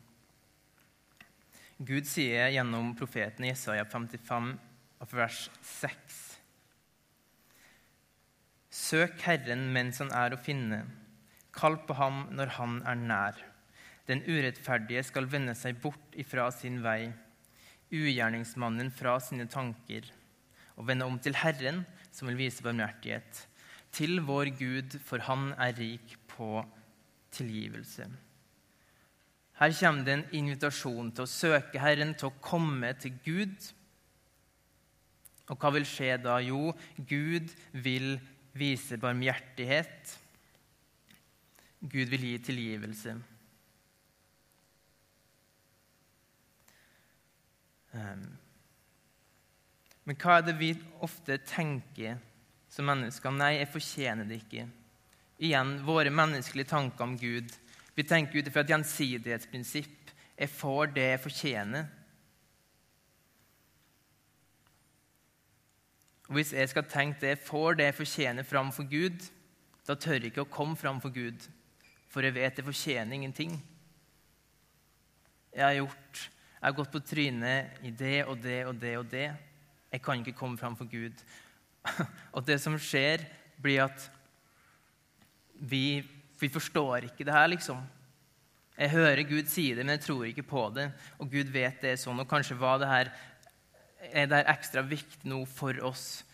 Gud 1.78 2.06
sier 2.06 2.50
gjennom 2.54 2.92
profeten 2.98 3.46
Jesaja 3.46 3.86
55, 3.86 4.52
vers 5.14 5.40
6.: 5.62 6.20
Søk 8.74 9.20
Herren 9.22 9.68
mens 9.74 10.00
han 10.02 10.10
er 10.14 10.34
å 10.34 10.40
finne. 10.40 10.84
Kall 11.54 11.76
på 11.86 11.94
ham 11.98 12.24
når 12.34 12.56
han 12.58 12.80
er 12.82 12.98
nær. 12.98 13.42
Den 14.06 14.22
urettferdige 14.26 15.02
skal 15.06 15.30
vende 15.30 15.54
seg 15.56 15.78
bort 15.82 16.16
ifra 16.18 16.50
sin 16.52 16.80
vei, 16.84 17.12
ugjerningsmannen 17.94 18.90
fra 18.92 19.14
sine 19.22 19.46
tanker, 19.48 20.10
og 20.74 20.88
vende 20.90 21.06
om 21.08 21.20
til 21.22 21.38
Herren, 21.38 21.84
som 22.14 22.30
vil 22.30 22.38
vise 22.38 22.62
barmhjertighet. 22.64 23.44
Til 23.94 24.20
vår 24.26 24.52
Gud, 24.58 24.98
for 25.02 25.22
han 25.26 25.52
er 25.58 25.74
rik 25.78 26.16
på 26.30 26.62
tilgivelse. 27.34 28.06
Her 29.58 29.74
kommer 29.78 30.06
det 30.06 30.14
en 30.16 30.28
invitasjon 30.34 31.12
til 31.14 31.26
å 31.26 31.30
søke 31.30 31.82
Herren, 31.82 32.14
til 32.18 32.30
å 32.30 32.38
komme 32.42 32.90
til 32.98 33.14
Gud. 33.22 33.70
Og 35.50 35.58
hva 35.60 35.70
vil 35.76 35.86
skje 35.86 36.16
da? 36.22 36.40
Jo, 36.42 36.72
Gud 36.98 37.52
vil 37.84 38.16
vise 38.54 38.98
barmhjertighet. 38.98 40.16
Gud 41.84 42.10
vil 42.10 42.26
gi 42.30 42.38
tilgivelse. 42.48 43.14
Um, 47.94 48.24
Men 50.04 50.18
hva 50.20 50.38
er 50.38 50.46
det 50.46 50.56
vi 50.60 50.70
ofte 51.04 51.38
tenker 51.48 52.18
som 52.68 52.88
mennesker? 52.90 53.32
Nei, 53.32 53.54
jeg 53.58 53.72
fortjener 53.72 54.28
det 54.28 54.42
ikke. 54.42 54.66
Igjen 55.44 55.78
våre 55.86 56.12
menneskelige 56.12 56.70
tanker 56.70 57.06
om 57.06 57.16
Gud. 57.18 57.50
Vi 57.94 58.04
tenker 58.06 58.38
ut 58.38 58.48
ifra 58.50 58.64
et 58.64 58.72
gjensidighetsprinsipp. 58.74 60.12
Jeg 60.34 60.50
får 60.50 60.92
det 60.96 61.06
jeg 61.08 61.22
fortjener. 61.22 61.86
Og 66.28 66.38
Hvis 66.38 66.52
jeg 66.56 66.68
skal 66.72 66.86
tenke 66.88 67.20
det 67.20 67.34
jeg 67.34 67.44
får 67.46 67.78
det 67.78 67.88
jeg 67.90 67.98
fortjener 68.00 68.48
framfor 68.48 68.88
Gud, 68.90 69.24
da 69.84 69.94
tør 69.94 70.16
jeg 70.18 70.32
ikke 70.32 70.46
å 70.46 70.52
komme 70.52 70.76
framfor 70.80 71.12
Gud, 71.12 71.44
for 72.08 72.24
jeg 72.24 72.34
vet 72.36 72.58
jeg 72.58 72.66
fortjener 72.66 73.16
ingenting. 73.16 73.58
Jeg 75.54 75.64
har 75.64 75.76
gjort, 75.76 76.22
jeg 76.54 76.64
har 76.64 76.76
gått 76.78 76.94
på 76.94 77.02
trynet 77.04 77.84
i 77.84 77.92
det 77.92 78.24
og 78.24 78.40
det 78.42 78.60
og 78.66 78.78
det 78.80 78.94
og 78.98 79.10
det. 79.12 79.28
Jeg 79.94 80.02
kan 80.02 80.18
ikke 80.20 80.34
komme 80.38 80.58
fram 80.58 80.74
for 80.74 80.90
Gud. 80.90 81.20
Og 82.34 82.42
det 82.46 82.58
som 82.62 82.74
skjer, 82.80 83.22
blir 83.62 83.84
at 83.86 84.08
vi, 85.54 86.02
vi 86.40 86.50
forstår 86.50 87.06
ikke 87.06 87.26
det 87.26 87.36
her, 87.36 87.46
liksom. 87.52 87.78
Jeg 88.74 88.90
hører 88.90 89.22
Gud 89.28 89.46
si 89.46 89.68
det, 89.70 89.84
men 89.84 89.94
jeg 89.94 90.06
tror 90.08 90.24
ikke 90.26 90.48
på 90.50 90.66
det. 90.74 90.88
Og 91.22 91.30
Gud 91.30 91.52
vet 91.54 91.78
det 91.84 91.94
er 91.94 92.00
sånn. 92.02 92.18
Og 92.18 92.30
kanskje 92.30 92.58
var 92.58 92.82
det 92.82 92.90
her, 92.90 93.12
er 94.10 94.26
det 94.26 94.40
her 94.40 94.50
ekstra 94.50 94.82
viktig 94.82 95.30
nå 95.30 95.44
for 95.48 95.78
oss 95.86 96.24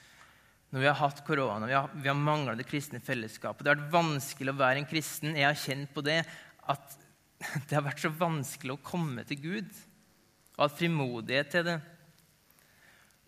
når 0.70 0.84
vi 0.84 0.86
har 0.86 0.98
hatt 1.00 1.24
korona, 1.26 1.66
vi 1.66 1.74
har, 1.74 1.88
vi 1.98 2.06
har 2.06 2.14
mangla 2.14 2.52
det 2.54 2.66
kristne 2.68 3.00
fellesskapet. 3.02 3.64
Det 3.66 3.72
har 3.72 3.78
vært 3.80 3.94
vanskelig 3.94 4.52
å 4.52 4.58
være 4.60 4.78
en 4.78 4.86
kristen. 4.86 5.34
Jeg 5.34 5.48
har 5.48 5.58
kjent 5.58 5.90
på 5.90 6.04
det 6.06 6.20
at 6.70 6.92
det 7.66 7.74
har 7.74 7.82
vært 7.88 8.04
så 8.04 8.12
vanskelig 8.14 8.76
å 8.76 8.84
komme 8.86 9.24
til 9.26 9.40
Gud 9.42 9.72
og 10.54 10.62
ha 10.62 10.68
frimodighet 10.70 11.50
til 11.50 11.66
det. 11.66 11.76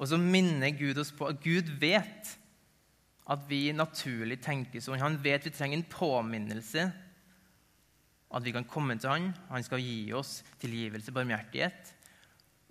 Og 0.00 0.08
så 0.08 0.18
minner 0.18 0.72
Gud 0.76 0.98
oss 0.98 1.12
på 1.14 1.28
at 1.28 1.42
Gud 1.42 1.68
vet 1.80 2.36
at 3.30 3.44
vi 3.48 3.68
naturlig 3.76 4.40
tenker 4.42 4.82
sånn. 4.82 5.02
Han 5.02 5.20
vet 5.22 5.46
vi 5.46 5.52
trenger 5.54 5.78
en 5.78 5.90
påminnelse. 5.90 6.86
At 8.32 8.44
vi 8.46 8.54
kan 8.54 8.66
komme 8.68 8.96
til 8.98 9.12
han. 9.12 9.28
Han 9.52 9.64
skal 9.64 9.82
gi 9.84 10.12
oss 10.16 10.40
tilgivelse, 10.62 11.14
barmhjertighet. 11.14 11.92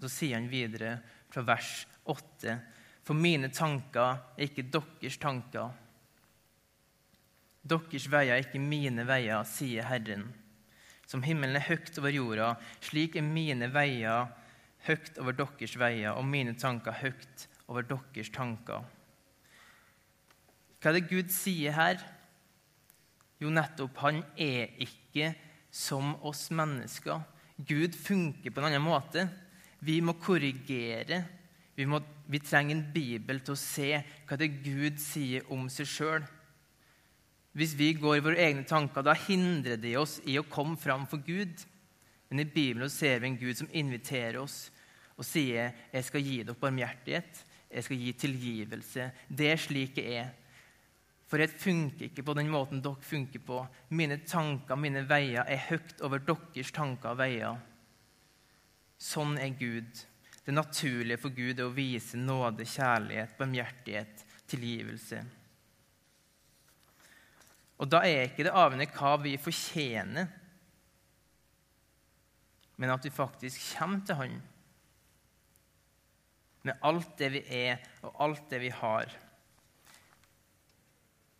Så 0.02 0.10
sier 0.10 0.40
han 0.40 0.50
videre 0.52 0.98
fra 1.32 1.46
vers 1.46 1.86
8.: 2.10 2.58
For 3.06 3.18
mine 3.18 3.52
tanker 3.54 4.18
er 4.36 4.50
ikke 4.50 4.68
deres 4.74 5.18
tanker. 5.22 5.72
Deres 7.62 8.08
veier 8.10 8.36
er 8.36 8.44
ikke 8.44 8.62
mine 8.62 9.06
veier, 9.06 9.46
sier 9.46 9.86
Herren. 9.86 10.26
Som 11.06 11.22
himmelen 11.24 11.60
er 11.60 11.68
høyt 11.68 11.98
over 12.00 12.14
jorda, 12.14 12.54
slik 12.82 13.16
er 13.20 13.26
mine 13.28 13.70
veier 13.70 14.32
høyt 14.88 15.20
over 15.22 15.36
deres 15.38 15.76
veier, 15.80 16.16
og 16.16 16.26
mine 16.28 16.56
tanker 16.58 16.96
høyt 17.02 17.48
over 17.68 17.86
deres 17.88 18.32
tanker. 18.34 18.84
Hva 20.82 20.90
er 20.90 20.98
det 20.98 21.10
Gud 21.12 21.30
sier 21.34 21.76
her? 21.78 22.02
Jo, 23.42 23.52
nettopp, 23.54 23.98
han 24.02 24.24
er 24.38 24.74
ikke 24.82 25.32
som 25.74 26.16
oss 26.28 26.50
mennesker. 26.54 27.22
Gud 27.58 27.96
funker 27.98 28.54
på 28.54 28.62
en 28.62 28.72
annen 28.72 28.84
måte. 28.84 29.28
Vi 29.86 30.00
må 30.02 30.18
korrigere. 30.22 31.22
Vi, 31.78 31.88
må, 31.90 32.02
vi 32.30 32.42
trenger 32.44 32.76
en 32.76 32.86
bibel 32.94 33.42
til 33.42 33.56
å 33.56 33.60
se 33.60 33.90
hva 34.28 34.38
det 34.38 34.52
Gud 34.62 35.00
sier 35.02 35.48
om 35.54 35.70
seg 35.74 35.90
sjøl. 35.90 36.26
Hvis 37.58 37.74
vi 37.76 37.92
går 38.00 38.18
i 38.18 38.24
våre 38.24 38.44
egne 38.46 38.64
tanker, 38.68 39.04
da 39.04 39.16
hindrer 39.28 39.80
det 39.82 39.96
oss 40.00 40.20
i 40.30 40.38
å 40.40 40.48
komme 40.48 40.78
fram 40.80 41.08
for 41.10 41.24
Gud. 41.26 41.66
Men 42.32 42.40
i 42.40 42.46
Bibelen 42.46 42.90
ser 42.90 43.20
vi 43.20 43.28
en 43.28 43.38
Gud 43.38 43.58
som 43.60 43.68
inviterer 43.76 44.38
oss 44.40 44.70
og 45.18 45.26
sier, 45.28 45.74
'Jeg 45.92 46.04
skal 46.04 46.22
gi 46.24 46.44
dere 46.44 46.56
barmhjertighet. 46.56 47.44
Jeg 47.70 47.84
skal 47.84 47.98
gi 47.98 48.14
tilgivelse.' 48.14 49.12
Det 49.28 49.52
er 49.52 49.58
slik 49.58 49.98
jeg 49.98 50.14
er. 50.14 50.30
For 51.28 51.38
jeg 51.38 51.50
funker 51.50 52.06
ikke 52.06 52.24
på 52.24 52.34
den 52.34 52.48
måten 52.48 52.82
dere 52.82 53.02
funker 53.02 53.40
på. 53.40 53.68
Mine 53.90 54.18
tanker, 54.26 54.76
mine 54.76 55.04
veier, 55.10 55.44
er 55.44 55.58
høyt 55.58 56.02
over 56.02 56.20
deres 56.20 56.72
tanker 56.72 57.10
og 57.10 57.18
veier. 57.18 57.60
Sånn 58.98 59.38
er 59.38 59.50
Gud. 59.50 59.92
Det 60.46 60.54
naturlige 60.54 61.18
for 61.18 61.30
Gud 61.30 61.60
er 61.60 61.68
å 61.68 61.76
vise 61.76 62.18
nåde, 62.18 62.64
kjærlighet, 62.66 63.38
barmhjertighet, 63.38 64.26
tilgivelse. 64.48 65.26
Og 67.78 67.90
da 67.90 68.06
er 68.06 68.30
ikke 68.30 68.44
det 68.44 68.56
avhengig 68.56 68.92
hva 68.96 69.18
vi 69.22 69.38
fortjener, 69.38 70.28
men 72.82 72.90
at 72.90 73.06
vi 73.06 73.14
faktisk 73.14 73.62
kommer 73.78 74.02
til 74.06 74.18
Han 74.18 74.40
med 76.66 76.78
alt 76.86 77.18
det 77.18 77.32
vi 77.34 77.42
er, 77.58 77.82
og 78.06 78.18
alt 78.22 78.50
det 78.52 78.60
vi 78.62 78.70
har. 78.70 79.10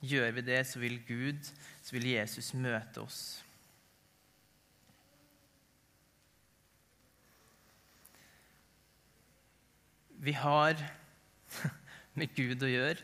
Gjør 0.02 0.32
vi 0.34 0.42
det, 0.42 0.62
så 0.66 0.82
vil 0.82 0.98
Gud, 1.06 1.50
så 1.82 1.94
vil 1.94 2.08
Jesus 2.10 2.54
møte 2.58 3.04
oss. 3.04 3.20
Vi 10.22 10.34
har 10.38 10.78
med 12.18 12.34
Gud 12.38 12.66
å 12.66 12.70
gjøre. 12.70 12.98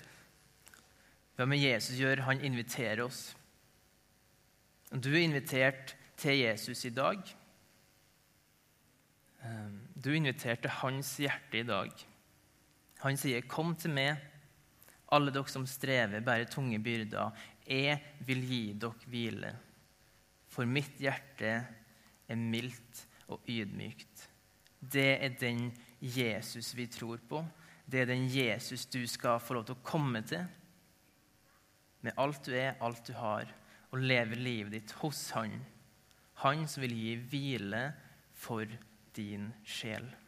Hva 1.38 1.45
med 1.45 1.62
Jesus 1.62 1.97
gjør? 2.02 2.26
Han 2.26 2.41
inviterer 2.41 3.06
oss. 3.06 3.28
Du 4.89 5.12
er 5.13 5.21
invitert 5.21 5.93
til 6.17 6.41
Jesus 6.41 6.86
i 6.89 6.93
dag. 6.93 7.21
Ehm, 9.48 9.80
du 9.96 10.12
inviterte 10.16 10.72
hans 10.82 11.16
hjerte 11.22 11.62
i 11.62 11.68
dag. 11.68 11.92
Han 13.04 13.18
sier, 13.18 13.42
'Kom 13.42 13.76
til 13.76 13.92
meg, 13.92 14.18
alle 15.12 15.32
dere 15.32 15.48
som 15.48 15.66
strever, 15.66 16.20
bærer 16.20 16.50
tunge 16.50 16.80
byrder. 16.80 17.32
Jeg 17.68 18.02
vil 18.26 18.42
gi 18.42 18.74
dere 18.74 19.08
hvile.' 19.08 19.56
For 20.50 20.66
mitt 20.66 20.98
hjerte 21.00 21.68
er 22.28 22.36
mildt 22.36 23.08
og 23.28 23.42
ydmykt. 23.48 24.30
Det 24.82 25.24
er 25.24 25.30
den 25.30 25.72
Jesus 26.02 26.76
vi 26.76 26.88
tror 26.88 27.18
på. 27.30 27.46
Det 27.92 28.02
er 28.02 28.06
den 28.06 28.28
Jesus 28.28 28.86
du 28.86 29.08
skal 29.08 29.40
få 29.40 29.54
lov 29.54 29.66
til 29.66 29.76
å 29.76 29.84
komme 29.84 30.22
til 30.22 30.48
med 32.02 32.14
alt 32.18 32.46
du 32.46 32.54
er, 32.56 32.76
alt 32.82 33.08
du 33.08 33.14
har, 33.14 33.50
og 33.92 34.00
leve 34.00 34.36
livet 34.36 34.72
ditt 34.72 34.92
hos 35.02 35.32
Han. 35.32 35.52
Han 36.44 36.68
som 36.68 36.84
vil 36.84 36.94
gi 36.94 37.16
hvile 37.32 37.82
for 38.38 38.66
din 39.18 39.54
sjel. 39.64 40.27